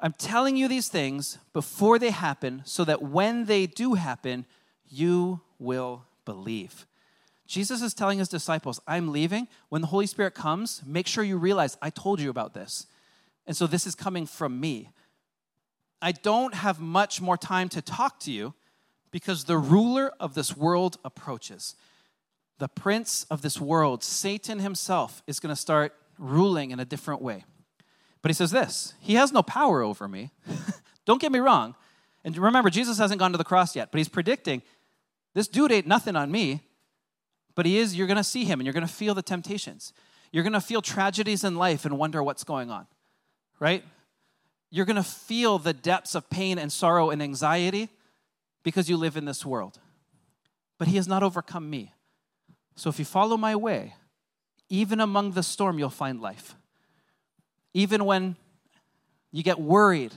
[0.00, 4.46] I'm telling you these things before they happen so that when they do happen,
[4.88, 6.86] you will believe.
[7.46, 9.48] Jesus is telling his disciples, I'm leaving.
[9.68, 12.86] When the Holy Spirit comes, make sure you realize I told you about this.
[13.46, 14.90] And so this is coming from me.
[16.02, 18.54] I don't have much more time to talk to you
[19.16, 21.74] because the ruler of this world approaches.
[22.58, 27.22] The prince of this world, Satan himself, is going to start ruling in a different
[27.22, 27.46] way.
[28.20, 30.32] But he says this He has no power over me.
[31.06, 31.74] don't get me wrong.
[32.24, 34.60] And remember, Jesus hasn't gone to the cross yet, but he's predicting
[35.32, 36.60] this dude ain't nothing on me,
[37.54, 39.94] but he is, you're going to see him and you're going to feel the temptations.
[40.30, 42.86] You're going to feel tragedies in life and wonder what's going on,
[43.60, 43.82] right?
[44.68, 47.88] You're going to feel the depths of pain and sorrow and anxiety
[48.66, 49.78] because you live in this world.
[50.76, 51.92] But he has not overcome me.
[52.74, 53.94] So if you follow my way,
[54.68, 56.56] even among the storm, you'll find life.
[57.74, 58.34] Even when
[59.30, 60.14] you get worried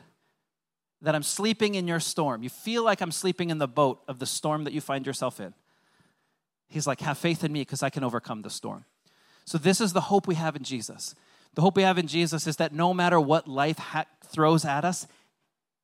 [1.03, 2.41] that I'm sleeping in your storm.
[2.41, 5.39] You feel like I'm sleeping in the boat of the storm that you find yourself
[5.39, 5.53] in.
[6.67, 8.85] He's like, Have faith in me because I can overcome the storm.
[9.45, 11.13] So, this is the hope we have in Jesus.
[11.53, 14.85] The hope we have in Jesus is that no matter what life ha- throws at
[14.85, 15.07] us,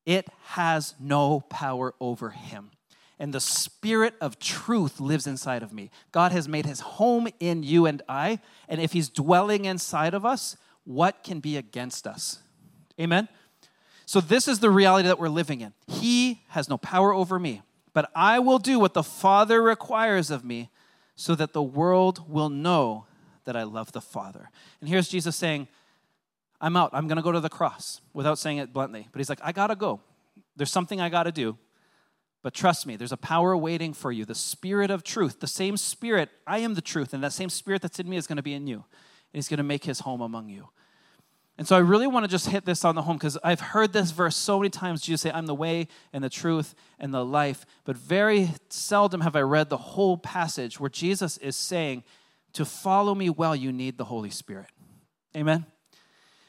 [0.06, 2.72] it has no power over him.
[3.18, 5.90] And the spirit of truth lives inside of me.
[6.12, 8.40] God has made his home in you and I.
[8.68, 12.40] And if he's dwelling inside of us, what can be against us?
[13.00, 13.30] Amen?
[14.06, 15.74] So, this is the reality that we're living in.
[15.88, 20.46] He has no power over me, but I will do what the Father requires of
[20.46, 20.70] me
[21.16, 23.06] so that the world will know
[23.46, 24.50] that I love the Father.
[24.80, 25.68] And here's Jesus saying,
[26.62, 26.92] I'm out.
[26.94, 29.08] I'm going to go to the cross without saying it bluntly.
[29.12, 30.02] But he's like, I got to go.
[30.56, 31.58] There's something I got to do.
[32.42, 35.40] But trust me, there's a power waiting for you the Spirit of truth.
[35.40, 38.28] The same Spirit, I am the truth, and that same Spirit that's in me is
[38.28, 38.76] going to be in you.
[38.76, 38.84] And
[39.34, 40.70] he's going to make his home among you.
[41.58, 43.94] And so I really want to just hit this on the home because I've heard
[43.94, 45.02] this verse so many times.
[45.02, 47.66] Jesus say, I'm the way and the truth and the life.
[47.86, 52.04] But very seldom have I read the whole passage where Jesus is saying,
[52.54, 54.68] To follow me well, you need the Holy Spirit.
[55.36, 55.66] Amen.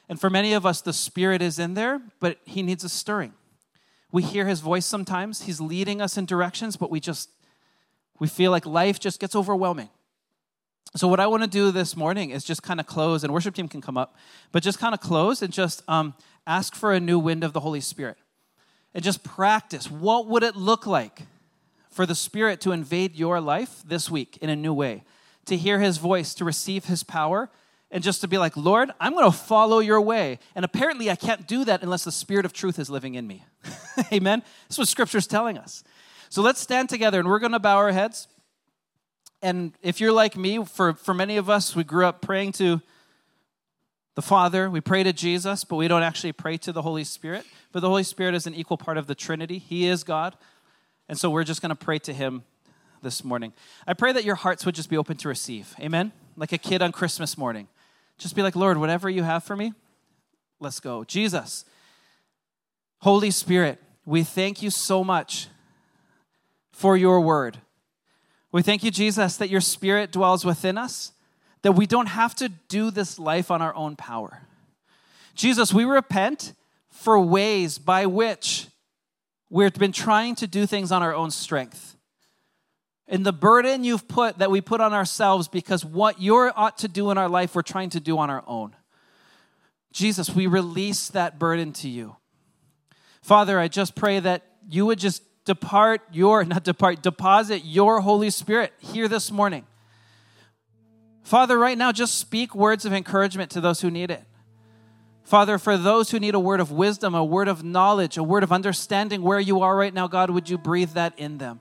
[0.09, 3.35] And for many of us, the Spirit is in there, but He needs a stirring.
[4.13, 5.43] We hear His voice sometimes.
[5.43, 7.31] He's leading us in directions, but we just,
[8.19, 9.89] we feel like life just gets overwhelming.
[10.95, 13.55] So, what I want to do this morning is just kind of close, and worship
[13.55, 14.17] team can come up,
[14.53, 16.15] but just kind of close and just um,
[16.47, 18.17] ask for a new wind of the Holy Spirit.
[18.95, 19.91] And just practice.
[19.91, 21.23] What would it look like
[21.91, 25.05] for the Spirit to invade your life this week in a new way?
[25.47, 27.51] To hear His voice, to receive His power,
[27.91, 30.39] and just to be like, Lord, I'm going to follow your way.
[30.55, 33.45] And apparently, I can't do that unless the Spirit of truth is living in me.
[34.13, 34.43] Amen?
[34.69, 35.85] That's what Scripture's telling us.
[36.29, 38.29] So let's stand together and we're going to bow our heads.
[39.43, 42.81] And if you're like me, for, for many of us, we grew up praying to
[44.17, 47.45] the Father, we pray to Jesus, but we don't actually pray to the Holy Spirit.
[47.71, 50.37] But the Holy Spirit is an equal part of the Trinity, He is God.
[51.09, 52.43] And so we're just going to pray to Him
[53.03, 53.53] this morning.
[53.87, 55.75] I pray that your hearts would just be open to receive.
[55.79, 56.13] Amen?
[56.35, 57.69] Like a kid on Christmas morning.
[58.19, 59.73] Just be like, Lord, whatever you have for me,
[60.61, 61.05] let's go.
[61.05, 61.65] Jesus,
[62.99, 65.49] Holy Spirit, we thank you so much
[66.73, 67.59] for your word.
[68.53, 71.13] We thank you, Jesus, that your spirit dwells within us,
[71.63, 74.43] that we don't have to do this life on our own power.
[75.35, 76.55] Jesus, we repent
[76.89, 78.69] for ways by which
[79.51, 81.96] we've been trying to do things on our own strength.
[83.09, 86.89] And the burden you've put that we put on ourselves because what you ought to
[86.89, 88.75] do in our life, we're trying to do on our own.
[89.93, 92.17] Jesus, we release that burden to you.
[93.23, 98.31] Father, I just pray that you would just depart your, not depart, deposit your Holy
[98.31, 99.65] Spirit here this morning.
[101.23, 104.23] Father, right now, just speak words of encouragement to those who need it.
[105.25, 108.45] Father, for those who need a word of wisdom, a word of knowledge, a word
[108.45, 111.59] of understanding where you are right now, God, would you breathe that in them?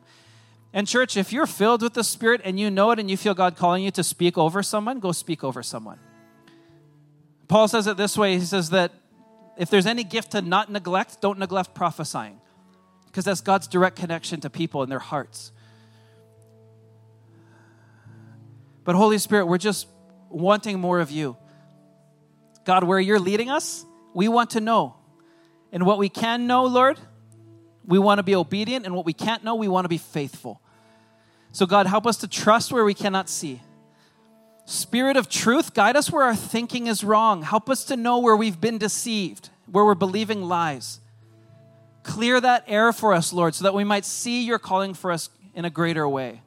[0.76, 3.34] And, church, if you're filled with the Spirit and you know it and you feel
[3.34, 6.00] God calling you to speak over someone, go speak over someone.
[7.48, 8.92] Paul says it this way He says that
[9.58, 12.42] if there's any gift to not neglect, don't neglect prophesying
[13.06, 15.54] because that's God's direct connection to people and their hearts.
[18.84, 19.88] But Holy Spirit, we're just
[20.30, 21.38] wanting more of you.
[22.66, 24.98] God, where you're leading us, we want to know.
[25.72, 27.00] And what we can know, Lord,
[27.86, 28.86] we want to be obedient.
[28.86, 30.62] And what we can't know, we want to be faithful.
[31.56, 33.62] So, God, help us to trust where we cannot see.
[34.66, 37.44] Spirit of truth, guide us where our thinking is wrong.
[37.44, 41.00] Help us to know where we've been deceived, where we're believing lies.
[42.04, 45.30] Clear that air for us, Lord, so that we might see your calling for us
[45.54, 46.42] in a greater way.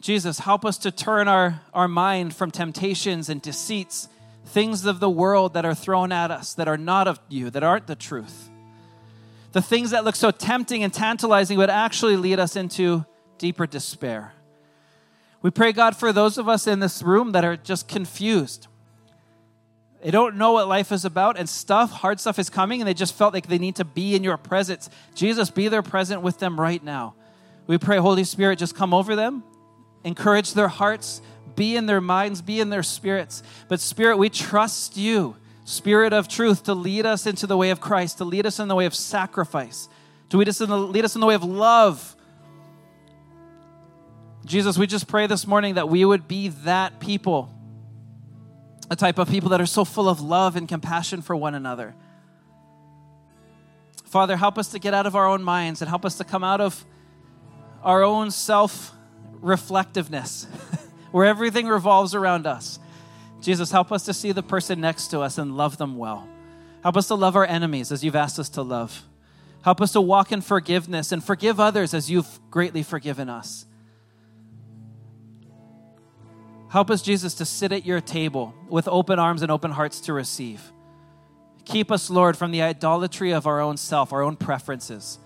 [0.00, 4.08] Jesus, help us to turn our, our mind from temptations and deceits,
[4.46, 7.62] things of the world that are thrown at us that are not of you, that
[7.62, 8.47] aren't the truth.
[9.52, 13.04] The things that look so tempting and tantalizing would actually lead us into
[13.38, 14.32] deeper despair.
[15.40, 18.66] We pray, God, for those of us in this room that are just confused
[20.02, 22.94] they don't know what life is about, and stuff, hard stuff is coming, and they
[22.94, 24.88] just felt like they need to be in your presence.
[25.14, 27.14] Jesus, be there present with them right now.
[27.66, 29.42] We pray, Holy Spirit, just come over them,
[30.04, 31.20] encourage their hearts,
[31.56, 33.42] be in their minds, be in their spirits.
[33.66, 35.36] But, Spirit, we trust you,
[35.68, 38.68] Spirit of truth, to lead us into the way of Christ, to lead us in
[38.68, 39.90] the way of sacrifice,
[40.30, 42.16] to lead us in the, lead us in the way of love.
[44.46, 47.54] Jesus, we just pray this morning that we would be that people
[48.90, 51.94] a type of people that are so full of love and compassion for one another.
[54.06, 56.42] Father, help us to get out of our own minds and help us to come
[56.42, 56.82] out of
[57.82, 58.94] our own self
[59.42, 60.44] reflectiveness,
[61.10, 62.78] where everything revolves around us.
[63.40, 66.28] Jesus, help us to see the person next to us and love them well.
[66.82, 69.04] Help us to love our enemies as you've asked us to love.
[69.62, 73.66] Help us to walk in forgiveness and forgive others as you've greatly forgiven us.
[76.70, 80.12] Help us, Jesus, to sit at your table with open arms and open hearts to
[80.12, 80.72] receive.
[81.64, 85.18] Keep us, Lord, from the idolatry of our own self, our own preferences.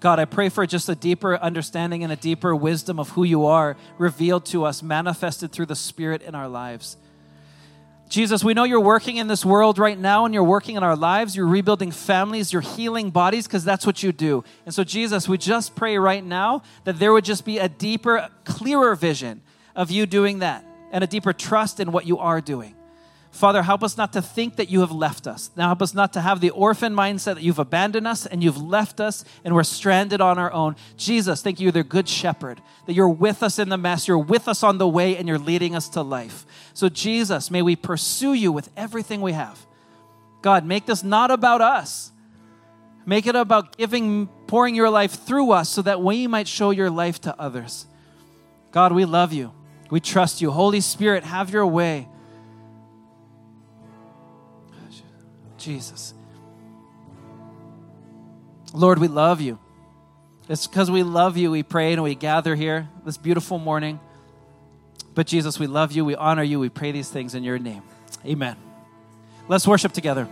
[0.00, 3.46] God, I pray for just a deeper understanding and a deeper wisdom of who you
[3.46, 6.96] are revealed to us, manifested through the Spirit in our lives.
[8.08, 10.94] Jesus, we know you're working in this world right now and you're working in our
[10.94, 11.34] lives.
[11.34, 14.44] You're rebuilding families, you're healing bodies because that's what you do.
[14.64, 18.28] And so, Jesus, we just pray right now that there would just be a deeper,
[18.44, 19.42] clearer vision
[19.74, 22.76] of you doing that and a deeper trust in what you are doing.
[23.36, 25.50] Father, help us not to think that you have left us.
[25.56, 28.60] Now, help us not to have the orphan mindset that you've abandoned us and you've
[28.60, 30.74] left us and we're stranded on our own.
[30.96, 34.18] Jesus, thank you, you're the good shepherd, that you're with us in the mess, you're
[34.18, 36.46] with us on the way, and you're leading us to life.
[36.72, 39.66] So, Jesus, may we pursue you with everything we have.
[40.40, 42.12] God, make this not about us.
[43.04, 46.90] Make it about giving, pouring your life through us so that we might show your
[46.90, 47.86] life to others.
[48.72, 49.52] God, we love you.
[49.90, 50.50] We trust you.
[50.50, 52.08] Holy Spirit, have your way.
[55.66, 56.14] Jesus.
[58.72, 59.58] Lord, we love you.
[60.48, 63.98] It's because we love you, we pray and we gather here this beautiful morning.
[65.16, 67.82] But Jesus, we love you, we honor you, we pray these things in your name.
[68.24, 68.56] Amen.
[69.48, 70.28] Let's worship together.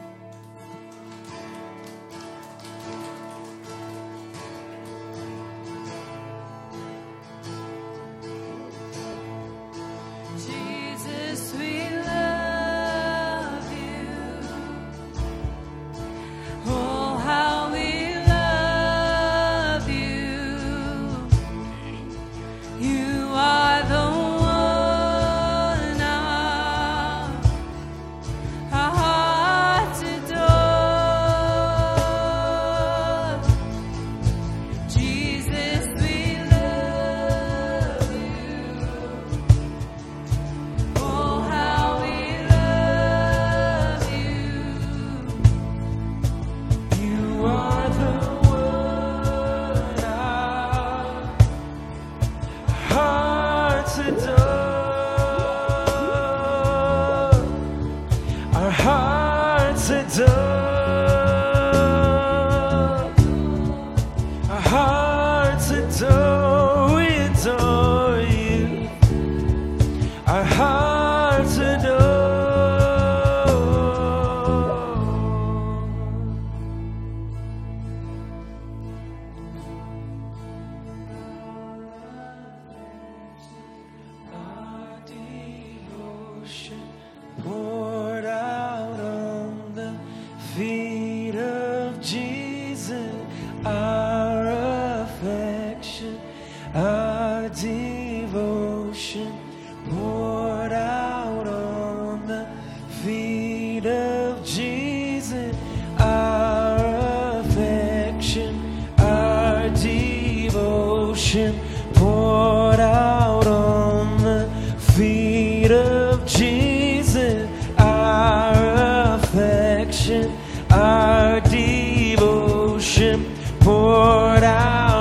[123.64, 124.93] por.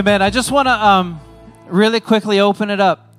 [0.00, 0.22] Amen.
[0.22, 1.20] I just want to um,
[1.66, 3.12] really quickly open it up.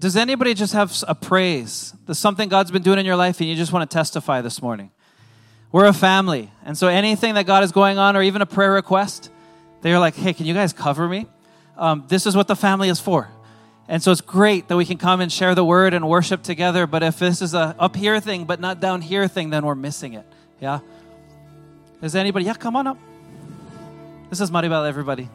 [0.00, 1.94] Does anybody just have a praise?
[2.06, 4.60] There's something God's been doing in your life and you just want to testify this
[4.60, 4.90] morning?
[5.70, 6.50] We're a family.
[6.64, 9.30] And so anything that God is going on or even a prayer request,
[9.82, 11.28] they're like, hey, can you guys cover me?
[11.76, 13.28] Um, this is what the family is for.
[13.86, 16.88] And so it's great that we can come and share the word and worship together.
[16.88, 19.76] But if this is a up here thing, but not down here thing, then we're
[19.76, 20.26] missing it.
[20.60, 20.80] Yeah?
[22.02, 22.46] Is anybody?
[22.46, 22.98] Yeah, come on up.
[24.30, 25.28] This is Maribel, everybody.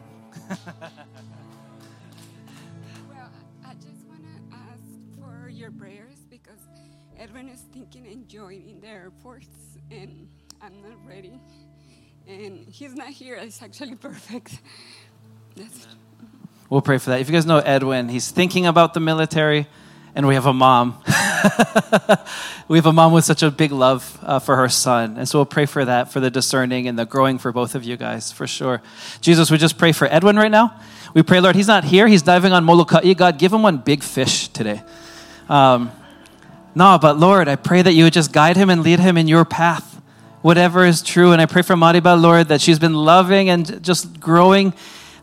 [3.08, 3.30] Well,
[3.64, 4.82] I just want to ask
[5.20, 6.58] for your prayers because
[7.16, 9.46] Edwin is thinking and joining the Air Force,
[9.90, 10.28] and
[10.60, 11.40] I'm not ready.
[12.26, 13.36] And he's not here.
[13.36, 14.60] It's actually perfect.
[15.54, 15.86] That's
[16.68, 17.20] We'll pray for that.
[17.20, 19.66] If you guys know Edwin, he's thinking about the military,
[20.14, 21.02] and we have a mom
[22.68, 25.16] we have a mom with such a big love uh, for her son.
[25.16, 27.84] And so we'll pray for that, for the discerning and the growing for both of
[27.84, 28.82] you guys, for sure.
[29.20, 30.74] Jesus, we just pray for Edwin right now.
[31.14, 32.06] We pray, Lord, he's not here.
[32.06, 33.12] He's diving on Molokai.
[33.14, 34.82] God, give him one big fish today.
[35.48, 35.90] Um,
[36.74, 39.26] no, but Lord, I pray that you would just guide him and lead him in
[39.26, 40.00] your path,
[40.42, 41.32] whatever is true.
[41.32, 44.72] And I pray for Maribel, Lord, that she's been loving and just growing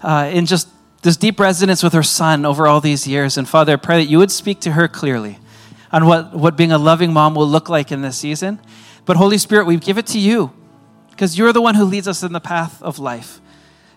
[0.01, 0.67] uh, in just
[1.01, 3.37] this deep resonance with her son over all these years.
[3.37, 5.39] And Father, I pray that you would speak to her clearly
[5.91, 8.59] on what, what being a loving mom will look like in this season.
[9.05, 10.51] But Holy Spirit, we give it to you
[11.11, 13.39] because you're the one who leads us in the path of life.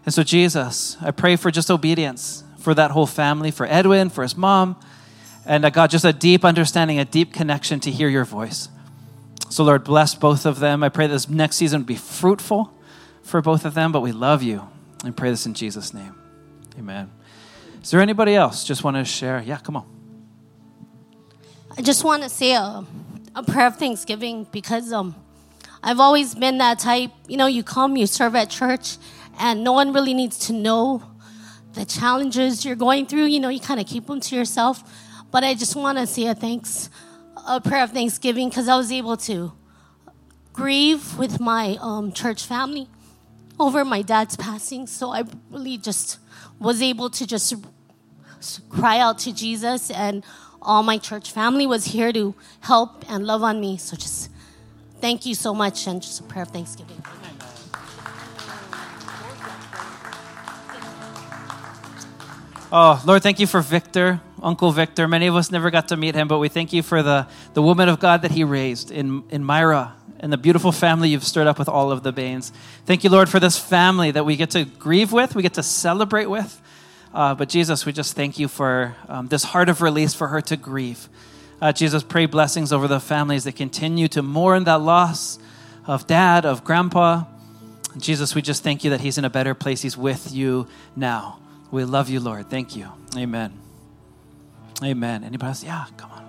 [0.05, 4.23] And so, Jesus, I pray for just obedience for that whole family, for Edwin, for
[4.23, 4.77] his mom,
[5.45, 8.69] and uh, God, just a deep understanding, a deep connection to hear your voice.
[9.49, 10.83] So, Lord, bless both of them.
[10.83, 12.73] I pray this next season be fruitful
[13.23, 14.69] for both of them, but we love you
[15.05, 16.20] and pray this in Jesus' name.
[16.79, 17.11] Amen.
[17.83, 19.43] Is there anybody else just want to share?
[19.43, 19.87] Yeah, come on.
[21.77, 22.85] I just want to say a,
[23.35, 25.15] a prayer of thanksgiving because um,
[25.83, 27.11] I've always been that type.
[27.27, 28.99] You know, you come, you serve at church,
[29.39, 31.03] and no one really needs to know
[31.73, 33.27] the challenges you're going through.
[33.27, 34.83] You know, you kind of keep them to yourself.
[35.31, 36.91] But I just want to say a thanks,
[37.47, 39.53] a prayer of thanksgiving because I was able to
[40.53, 42.89] grieve with my um, church family
[43.59, 44.87] over my dad's passing.
[44.87, 46.19] So I really just
[46.61, 47.55] was able to just
[48.69, 50.23] cry out to Jesus, and
[50.63, 53.79] all my church family was here to help and love on me.
[53.79, 54.31] So just
[55.01, 57.03] thank you so much, and just a prayer of thanksgiving.
[62.73, 65.09] Oh, Lord, thank you for Victor, Uncle Victor.
[65.09, 67.63] Many of us never got to meet him, but we thank you for the, the
[67.63, 71.47] woman of God that he raised in, in Myra and the beautiful family you've stirred
[71.47, 72.53] up with all of the Bains.
[72.85, 75.63] Thank you, Lord, for this family that we get to grieve with, we get to
[75.63, 76.61] celebrate with.
[77.13, 80.41] Uh, but Jesus, we just thank you for um, this heart of release for her
[80.43, 81.09] to grieve.
[81.61, 85.39] Uh, Jesus, pray blessings over the families that continue to mourn that loss
[85.87, 87.25] of dad, of grandpa.
[87.99, 89.83] Jesus, we just thank you that he's in a better place.
[89.83, 91.41] He's with you now.
[91.71, 92.49] We love you, Lord.
[92.49, 92.89] Thank you.
[93.17, 93.53] Amen.
[94.83, 95.25] Amen.
[95.25, 95.65] Anybody else?
[95.65, 96.20] Yeah, come on.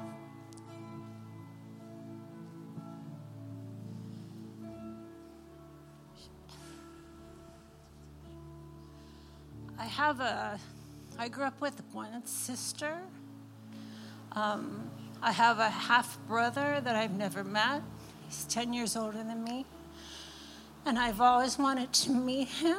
[9.82, 10.60] I have a,
[11.18, 13.00] I grew up with one sister.
[14.34, 14.92] Um,
[15.24, 17.82] I have a half brother that I've never met.
[18.28, 19.66] He's 10 years older than me.
[20.86, 22.78] And I've always wanted to meet him.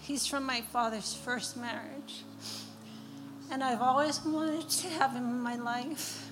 [0.00, 2.22] He's from my father's first marriage.
[3.50, 6.30] And I've always wanted to have him in my life.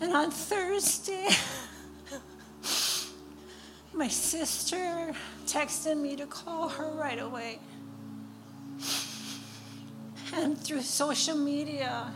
[0.00, 1.28] And on Thursday,
[3.92, 5.12] my sister
[5.44, 7.58] texted me to call her right away.
[10.38, 12.12] And through social media,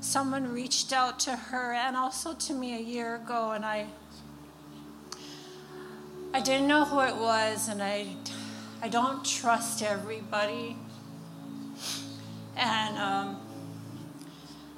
[0.00, 3.86] someone reached out to her and also to me a year ago, and I
[6.32, 8.06] I didn't know who it was, and I
[8.80, 10.76] I don't trust everybody.
[12.56, 13.40] And um,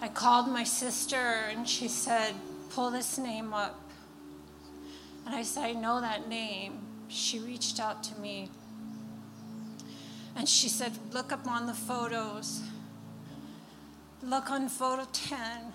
[0.00, 2.32] I called my sister, and she said,
[2.70, 3.78] "Pull this name up."
[5.26, 6.78] And I said, "I know that name."
[7.08, 8.48] She reached out to me
[10.36, 12.62] and she said, Look up on the photos.
[14.22, 15.72] Look on photo 10.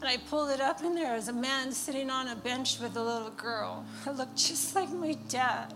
[0.00, 2.96] And I pulled it up, and there was a man sitting on a bench with
[2.96, 3.84] a little girl.
[4.06, 5.74] It looked just like my dad.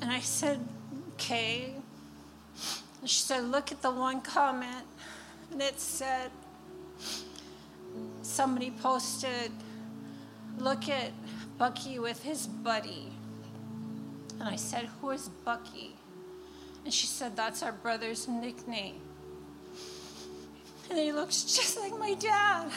[0.00, 0.60] And I said,
[1.14, 1.74] Okay.
[3.00, 4.86] And she said, Look at the one comment.
[5.50, 6.30] And it said,
[8.22, 9.52] Somebody posted,
[10.58, 11.12] Look at
[11.58, 13.11] Bucky with his buddy.
[14.42, 15.94] And I said, Who is Bucky?
[16.84, 19.00] And she said, That's our brother's nickname.
[20.90, 22.68] And he looks just like my dad.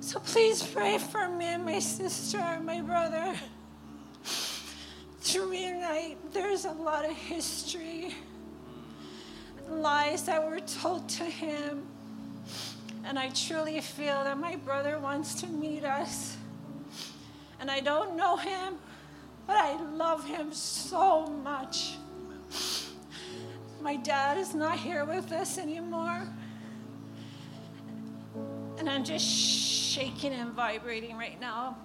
[0.00, 3.34] So please pray for me and my sister and my brother.
[5.24, 8.14] To reunite, there's a lot of history,
[9.68, 11.86] lies that were told to him.
[13.04, 16.37] And I truly feel that my brother wants to meet us
[17.60, 18.74] and I don't know him,
[19.46, 21.96] but I love him so much.
[23.80, 26.22] My dad is not here with us anymore.
[28.78, 31.76] And I'm just shaking and vibrating right now.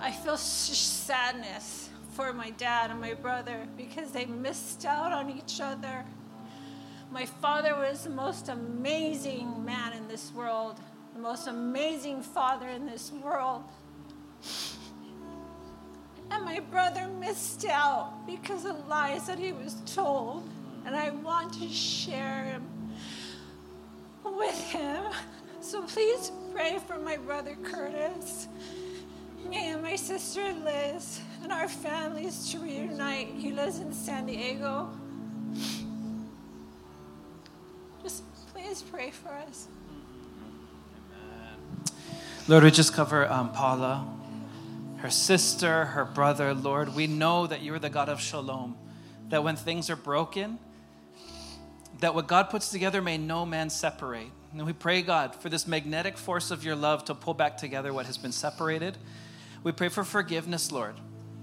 [0.00, 5.60] I feel sadness for my dad and my brother because they missed out on each
[5.60, 6.04] other.
[7.10, 10.80] My father was the most amazing man in this world
[11.14, 13.62] the most amazing father in this world.
[16.30, 20.48] And my brother missed out because of lies that he was told.
[20.84, 22.64] and I want to share him
[24.24, 25.04] with him.
[25.60, 28.48] So please pray for my brother Curtis,
[29.48, 33.28] me and my sister Liz, and our families to reunite.
[33.28, 34.90] He lives in San Diego.
[38.02, 39.68] Just please pray for us.
[42.48, 44.04] Lord, we just cover um, Paula,
[44.96, 46.52] her sister, her brother.
[46.54, 48.76] Lord, we know that you are the God of shalom,
[49.28, 50.58] that when things are broken,
[52.00, 54.32] that what God puts together may no man separate.
[54.52, 57.92] And we pray, God, for this magnetic force of your love to pull back together
[57.92, 58.98] what has been separated.
[59.62, 60.96] We pray for forgiveness, Lord,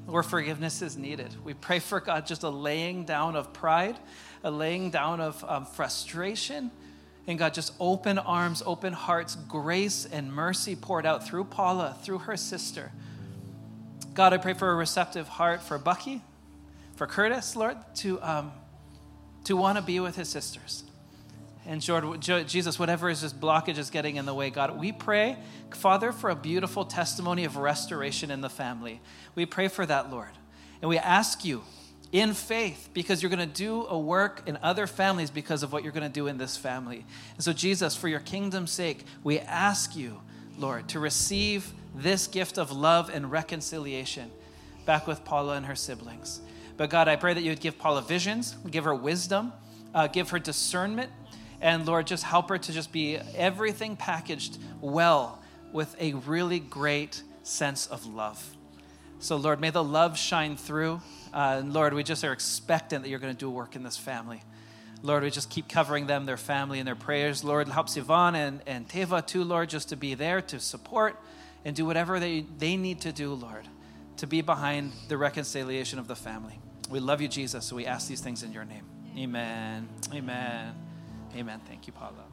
[0.05, 1.33] where forgiveness is needed.
[1.45, 3.97] We pray for, God, just a laying down of pride,
[4.43, 6.71] a laying down of um, frustration.
[7.29, 12.17] And God, just open arms, open hearts, grace and mercy poured out through Paula, through
[12.17, 12.91] her sister.
[14.15, 16.23] God, I pray for a receptive heart for Bucky,
[16.95, 18.51] for Curtis, Lord, to, um,
[19.43, 20.83] to want to be with his sisters.
[21.67, 25.37] And Lord, Jesus, whatever is just blockage is getting in the way, God, we pray,
[25.69, 29.01] Father, for a beautiful testimony of restoration in the family.
[29.35, 30.31] We pray for that, Lord.
[30.81, 31.61] And we ask you
[32.11, 35.83] in faith because you're going to do a work in other families because of what
[35.83, 37.05] you're going to do in this family.
[37.35, 40.19] And so, Jesus, for your kingdom's sake, we ask you,
[40.57, 44.31] Lord, to receive this gift of love and reconciliation
[44.85, 46.41] back with Paula and her siblings.
[46.77, 49.53] But God, I pray that you would give Paula visions, give her wisdom,
[49.93, 51.11] uh, give her discernment,
[51.61, 55.41] and Lord, just help her to just be everything packaged well
[55.71, 58.55] with a really great sense of love.
[59.19, 61.01] So, Lord, may the love shine through.
[61.33, 63.97] Uh, and Lord, we just are expectant that you're going to do work in this
[63.97, 64.41] family.
[65.01, 67.43] Lord, we just keep covering them, their family, and their prayers.
[67.43, 71.17] Lord, help Sivan and, and Teva too, Lord, just to be there to support
[71.63, 73.67] and do whatever they, they need to do, Lord,
[74.17, 76.59] to be behind the reconciliation of the family.
[76.89, 78.85] We love you, Jesus, so we ask these things in your name.
[79.17, 79.87] Amen.
[80.13, 80.75] Amen.
[81.35, 81.61] Amen.
[81.67, 82.28] Thank you, Paula.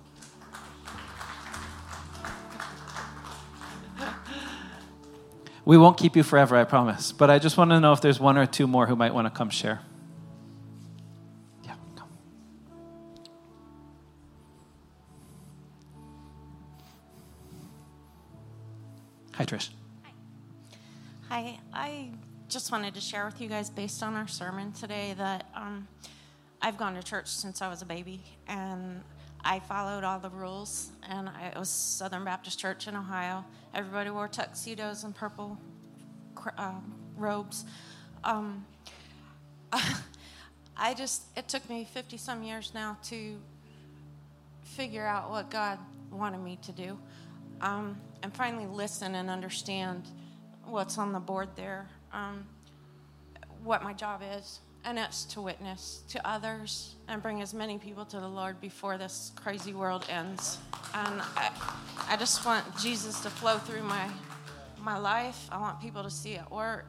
[5.66, 7.10] We won't keep you forever, I promise.
[7.10, 9.26] But I just want to know if there's one or two more who might want
[9.26, 9.80] to come share.
[11.64, 12.08] Yeah, come.
[19.34, 19.70] Hi, Trish.
[20.04, 20.12] Hi.
[21.28, 21.58] Hi.
[21.72, 22.10] I
[22.48, 25.88] just wanted to share with you guys, based on our sermon today, that um,
[26.62, 29.02] I've gone to church since I was a baby, and
[29.48, 33.44] I followed all the rules, and I, it was Southern Baptist Church in Ohio.
[33.72, 35.56] Everybody wore tuxedos and purple
[36.58, 36.72] uh,
[37.16, 37.64] robes.
[38.24, 38.66] Um,
[40.76, 43.36] I just, it took me 50 some years now to
[44.64, 45.78] figure out what God
[46.10, 46.98] wanted me to do
[47.60, 50.08] um, and finally listen and understand
[50.64, 52.44] what's on the board there, um,
[53.62, 58.04] what my job is and it's to witness to others and bring as many people
[58.06, 60.58] to the Lord before this crazy world ends.
[60.94, 61.50] And I,
[62.08, 64.08] I just want Jesus to flow through my
[64.80, 65.48] my life.
[65.50, 66.86] I want people to see at work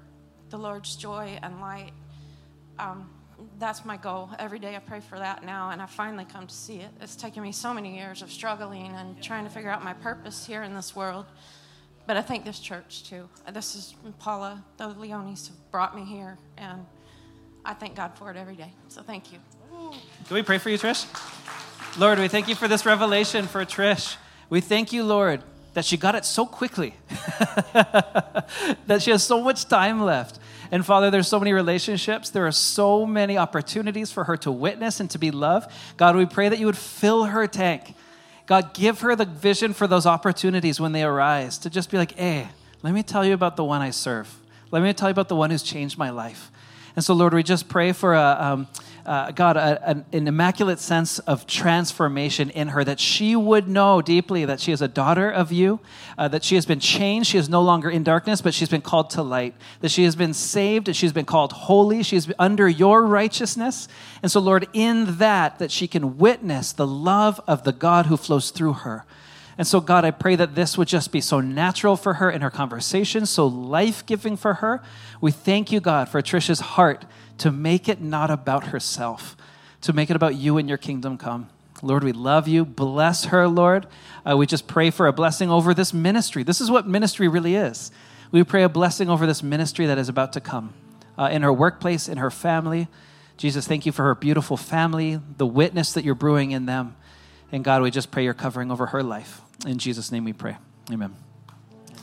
[0.49, 1.91] the Lord's joy and light.
[2.77, 3.09] Um,
[3.57, 4.29] that's my goal.
[4.37, 6.91] Every day I pray for that now, and I finally come to see it.
[7.01, 10.45] It's taken me so many years of struggling and trying to figure out my purpose
[10.45, 11.25] here in this world.
[12.05, 13.27] But I think this church too.
[13.51, 16.85] This is Paula, the Leonis have brought me here, and
[17.67, 18.71] I thank God for it every day.
[18.87, 19.39] So thank you.
[20.25, 21.05] Can we pray for you, Trish?
[21.99, 24.15] Lord, we thank you for this revelation for Trish.
[24.49, 25.43] We thank you, Lord,
[25.73, 26.95] that she got it so quickly,
[27.73, 30.39] that she has so much time left.
[30.71, 32.29] And Father, there's so many relationships.
[32.29, 35.69] There are so many opportunities for her to witness and to be loved.
[35.97, 37.95] God, we pray that you would fill her tank.
[38.45, 42.13] God, give her the vision for those opportunities when they arise to just be like,
[42.13, 42.47] hey,
[42.81, 44.39] let me tell you about the one I serve.
[44.71, 46.49] Let me tell you about the one who's changed my life.
[46.97, 48.67] And so, Lord, we just pray for a, um,
[49.05, 54.45] uh, God, a, an, immaculate sense of transformation in her, that she would know deeply
[54.45, 55.79] that she is a daughter of you,
[56.17, 57.29] uh, that she has been changed.
[57.29, 60.15] She is no longer in darkness, but she's been called to light, that she has
[60.15, 62.01] been saved, she's been called holy.
[62.01, 63.87] She's under your righteousness.
[64.23, 68.17] And so, Lord, in that, that she can witness the love of the God who
[68.17, 69.05] flows through her.
[69.57, 72.41] And so, God, I pray that this would just be so natural for her in
[72.41, 74.83] her conversation, so life giving for her.
[75.19, 77.05] We thank you, God, for Trisha's heart
[77.39, 79.35] to make it not about herself,
[79.81, 81.49] to make it about you and your kingdom come.
[81.81, 82.65] Lord, we love you.
[82.65, 83.87] Bless her, Lord.
[84.25, 86.43] Uh, we just pray for a blessing over this ministry.
[86.43, 87.91] This is what ministry really is.
[88.31, 90.73] We pray a blessing over this ministry that is about to come
[91.17, 92.87] uh, in her workplace, in her family.
[93.37, 96.95] Jesus, thank you for her beautiful family, the witness that you're brewing in them.
[97.51, 99.41] And God, we just pray your covering over her life.
[99.65, 100.57] In Jesus' name we pray.
[100.91, 101.15] Amen.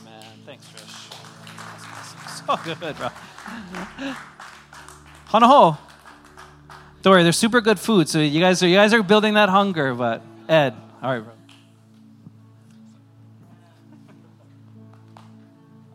[0.01, 0.23] Amen.
[0.45, 2.45] Thanks, Trish.
[2.45, 3.09] So good, bro.
[5.29, 5.77] Hanaho.
[7.01, 8.09] Don't worry, they're super good food.
[8.09, 9.93] So you guys are you guys are building that hunger.
[9.93, 11.33] But Ed, all right, bro.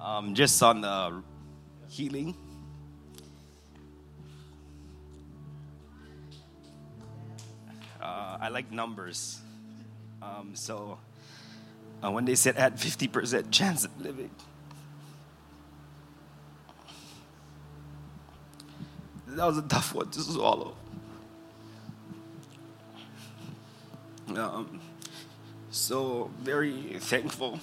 [0.00, 1.22] Um, just on the
[1.88, 2.36] healing.
[8.00, 9.40] Uh, I like numbers.
[10.22, 10.98] Um, so
[12.02, 14.30] uh, when they said I had 50% chance of living,
[19.26, 20.74] that was a tough one to swallow.
[24.36, 24.80] Um,
[25.70, 27.60] so very thankful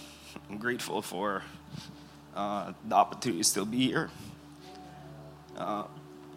[0.50, 1.44] and grateful for
[2.36, 4.10] uh, the opportunity to still be here.
[5.58, 5.86] Uh,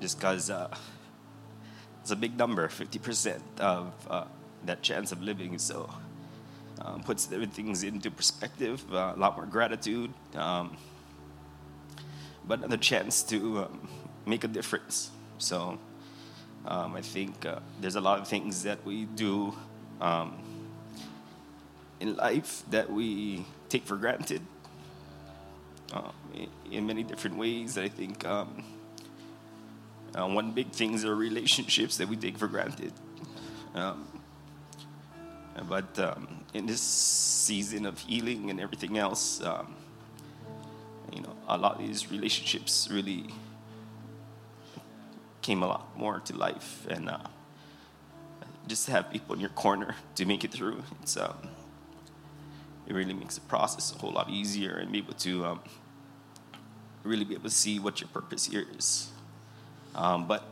[0.01, 0.75] just because uh,
[2.01, 4.25] it's a big number, 50% of uh,
[4.65, 5.59] that chance of living.
[5.59, 5.91] So
[6.81, 10.77] um, puts things into perspective, uh, a lot more gratitude, um,
[12.47, 13.89] but another chance to um,
[14.27, 15.11] make a difference.
[15.39, 15.79] So
[16.67, 19.55] um, I think uh, there's a lot of things that we do
[20.01, 20.39] um,
[22.01, 24.41] in life that we take for granted
[25.93, 26.11] uh,
[26.71, 27.77] in many different ways.
[27.77, 28.65] I think um,
[30.15, 32.93] uh, one big thing is our relationships that we take for granted.
[33.75, 34.07] Um,
[35.69, 39.75] but um, in this season of healing and everything else, um,
[41.13, 43.27] you know, a lot of these relationships really
[45.43, 47.19] came a lot more to life, and uh,
[48.67, 51.37] just to have people in your corner to make it through, it's um,
[52.87, 55.61] it really makes the process a whole lot easier and be able to um,
[57.05, 59.11] really be able to see what your purpose here is.
[59.95, 60.45] Um, but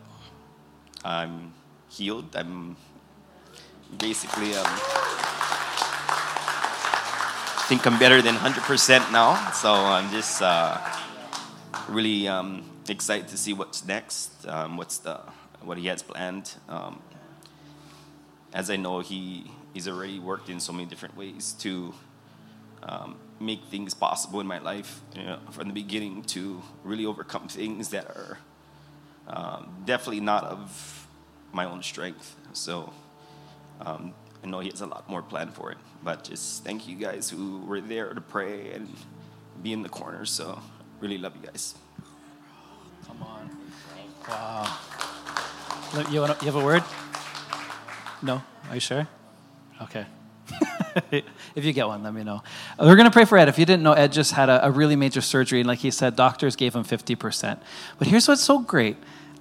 [1.05, 1.53] I'm
[1.89, 2.35] healed.
[2.37, 2.77] I'm
[3.97, 4.67] basically um,
[7.69, 9.51] think I'm better than 100% now.
[9.53, 10.79] So I'm just uh,
[11.89, 14.47] really um, excited to see what's next.
[14.47, 15.21] Um, what's the
[15.63, 16.55] what he has planned.
[16.69, 17.03] Um,
[18.53, 21.95] as I know, he he's already worked in so many different ways to
[22.83, 27.49] um, make things possible in my life you know, from the beginning to really overcome
[27.49, 28.39] things that are
[29.27, 31.07] um, definitely not of
[31.53, 32.37] my own strength.
[32.53, 32.93] So
[33.81, 35.79] um, I know he has a lot more planned for it.
[36.03, 38.89] But just thank you guys who were there to pray and
[39.63, 40.25] be in the corner.
[40.25, 40.61] So
[41.01, 41.75] really love you guys.
[43.07, 43.51] Come on.
[44.29, 44.79] Wow.
[46.11, 46.85] You, wanna, you have a word?
[48.23, 48.43] No?
[48.69, 49.09] Are you sure?
[49.83, 50.07] Okay.
[51.55, 52.43] if you get one, let me know.
[52.79, 53.49] We're going to pray for Ed.
[53.49, 55.91] If you didn't know, Ed just had a, a, really major surgery, and like he
[55.91, 57.61] said, doctors gave him 50%.
[57.99, 58.97] But here's what's so great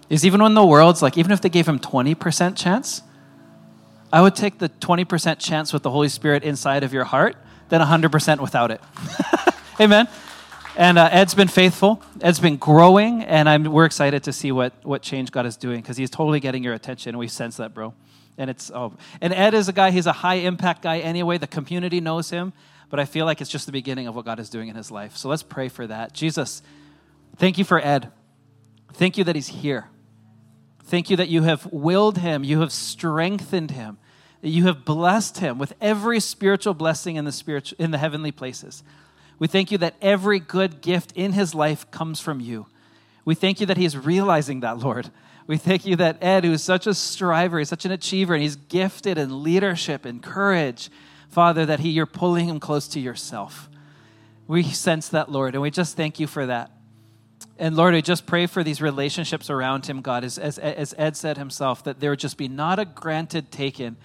[0.10, 3.02] is even when the world's like, even if they gave him 20% chance,
[4.12, 7.36] I would take the 20% chance with the Holy Spirit inside of your heart
[7.70, 8.82] than 100% without it.
[9.80, 10.08] Amen.
[10.78, 12.02] And uh, Ed's been faithful.
[12.22, 15.82] Ed's been growing, and I'm, we're excited to see what, what change God is doing
[15.82, 17.18] because he's totally getting your attention.
[17.18, 17.94] We sense that, bro.
[18.38, 19.90] And it's oh, and Ed is a guy.
[19.90, 21.40] He's a high impact guy anyway.
[21.40, 22.54] The community knows him,
[22.92, 24.92] but I feel like it's just the beginning of what God is doing in his
[24.92, 25.18] life.
[25.18, 26.14] So let's pray for that.
[26.14, 26.62] Jesus,
[27.38, 28.12] thank you for Ed.
[28.94, 29.90] Thank you that he's here.
[30.88, 33.98] Thank you that you have willed him, you have strengthened him,
[34.42, 38.32] that you have blessed him with every spiritual blessing in the spiritual in the heavenly
[38.32, 38.84] places.
[39.38, 42.68] We thank you that every good gift in his life comes from you.
[43.26, 45.12] We thank you that he is realizing that, Lord.
[45.46, 48.42] We thank you that Ed, who is such a striver, he's such an achiever, and
[48.42, 50.90] he's gifted in leadership and courage,
[51.28, 53.70] Father, that he, you're pulling him close to yourself.
[54.48, 56.72] We sense that, Lord, and we just thank you for that.
[57.60, 61.18] And Lord, I just pray for these relationships around him, God, as, as, as Ed
[61.18, 63.98] said himself, that there would just be not a granted taken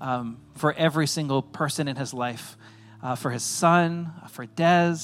[0.00, 2.56] um, for every single person in his life,
[3.02, 4.96] uh, for his son, for Des,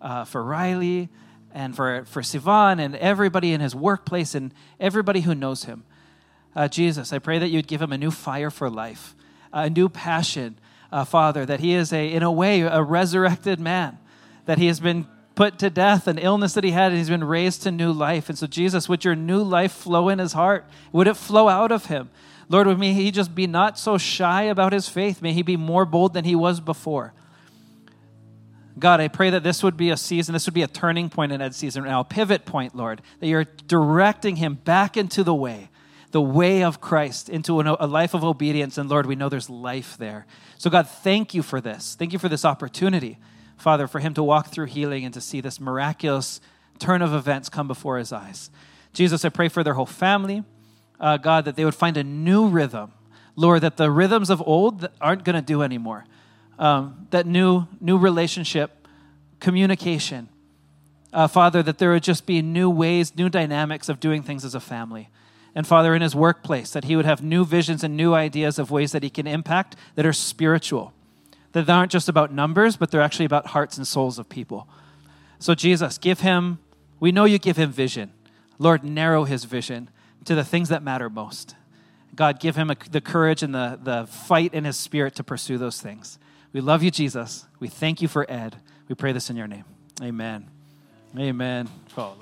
[0.00, 1.10] uh, for Riley,
[1.52, 5.84] and for, for Sivan, and everybody in his workplace, and everybody who knows him.
[6.56, 9.14] Uh, Jesus, I pray that you'd give him a new fire for life,
[9.52, 10.58] a new passion,
[10.90, 13.98] uh, Father, that he is, a, in a way, a resurrected man,
[14.46, 17.24] that he has been put to death, an illness that he had, and he's been
[17.24, 18.28] raised to new life.
[18.28, 20.66] And so, Jesus, would your new life flow in his heart?
[20.92, 22.10] Would it flow out of him?
[22.48, 25.22] Lord, may he just be not so shy about his faith.
[25.22, 27.14] May he be more bold than he was before.
[28.78, 31.32] God, I pray that this would be a season, this would be a turning point
[31.32, 35.34] in Ed's season now, a pivot point, Lord, that you're directing him back into the
[35.34, 35.68] way,
[36.10, 38.78] the way of Christ, into a life of obedience.
[38.78, 40.26] And Lord, we know there's life there.
[40.58, 41.94] So, God, thank you for this.
[41.94, 43.18] Thank you for this opportunity.
[43.62, 46.40] Father, for him to walk through healing and to see this miraculous
[46.80, 48.50] turn of events come before his eyes.
[48.92, 50.42] Jesus, I pray for their whole family.
[50.98, 52.90] Uh, God, that they would find a new rhythm.
[53.36, 56.04] Lord, that the rhythms of old aren't going to do anymore.
[56.58, 58.88] Um, that new, new relationship,
[59.38, 60.28] communication.
[61.12, 64.56] Uh, Father, that there would just be new ways, new dynamics of doing things as
[64.56, 65.08] a family.
[65.54, 68.72] And Father, in his workplace, that he would have new visions and new ideas of
[68.72, 70.92] ways that he can impact that are spiritual,
[71.52, 74.68] that aren't just about numbers, but they're actually about hearts and souls of people.
[75.38, 76.58] So, Jesus, give him,
[77.00, 78.12] we know you give him vision.
[78.58, 79.90] Lord, narrow his vision
[80.24, 81.56] to the things that matter most.
[82.14, 85.58] God, give him a, the courage and the, the fight in his spirit to pursue
[85.58, 86.18] those things.
[86.52, 87.46] We love you, Jesus.
[87.58, 88.56] We thank you for Ed.
[88.88, 89.64] We pray this in your name.
[90.02, 90.48] Amen.
[91.18, 91.68] Amen.
[91.96, 92.16] Oh,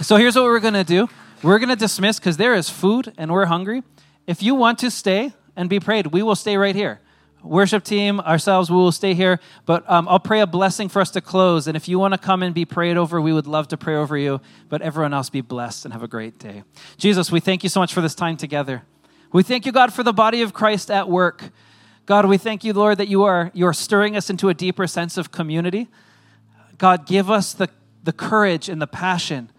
[0.00, 1.08] so here's what we're going to do
[1.42, 3.82] we're going to dismiss because there is food and we're hungry.
[4.26, 7.00] If you want to stay and be prayed, we will stay right here.
[7.42, 9.40] Worship team, ourselves, we will stay here.
[9.64, 11.66] But um, I'll pray a blessing for us to close.
[11.66, 13.94] And if you want to come and be prayed over, we would love to pray
[13.94, 14.40] over you.
[14.68, 16.64] But everyone else, be blessed and have a great day.
[16.98, 18.82] Jesus, we thank you so much for this time together.
[19.32, 21.50] We thank you, God, for the body of Christ at work.
[22.04, 24.86] God, we thank you, Lord, that you are, you are stirring us into a deeper
[24.86, 25.88] sense of community.
[26.76, 27.68] God, give us the,
[28.02, 29.50] the courage and the passion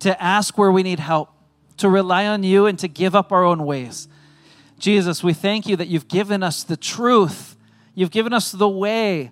[0.00, 1.30] to ask where we need help,
[1.76, 4.08] to rely on you, and to give up our own ways.
[4.84, 7.56] Jesus, we thank you that you've given us the truth,
[7.94, 9.30] you've given us the way,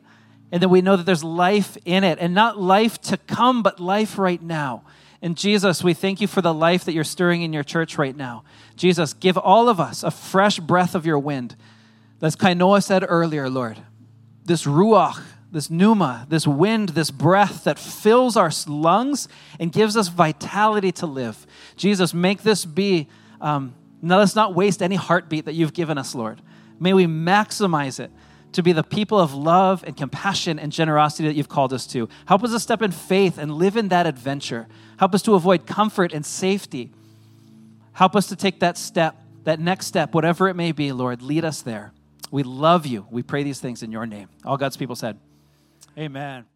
[0.51, 3.79] and that we know that there's life in it, and not life to come, but
[3.79, 4.83] life right now.
[5.21, 8.17] And Jesus, we thank you for the life that you're stirring in your church right
[8.17, 8.45] now.
[8.77, 11.55] Jesus, give all of us a fresh breath of your wind
[12.23, 13.77] as Kainoa said earlier, Lord,
[14.47, 19.29] this ruach, this pneuma, this wind, this breath that fills our lungs
[19.61, 21.47] and gives us vitality to live.
[21.77, 23.75] Jesus, make this be, um,
[24.11, 26.43] let us not waste any heartbeat that you've given us, Lord.
[26.81, 28.11] May we maximize it
[28.53, 32.09] to be the people of love and compassion and generosity that you've called us to.
[32.27, 34.67] Help us to step in faith and live in that adventure.
[34.99, 36.93] Help us to avoid comfort and safety.
[37.93, 41.23] Help us to take that step, that next step, whatever it may be, Lord.
[41.23, 41.93] Lead us there.
[42.31, 43.07] We love you.
[43.11, 44.29] We pray these things in your name.
[44.45, 45.19] All God's people said,
[45.99, 46.47] Amen.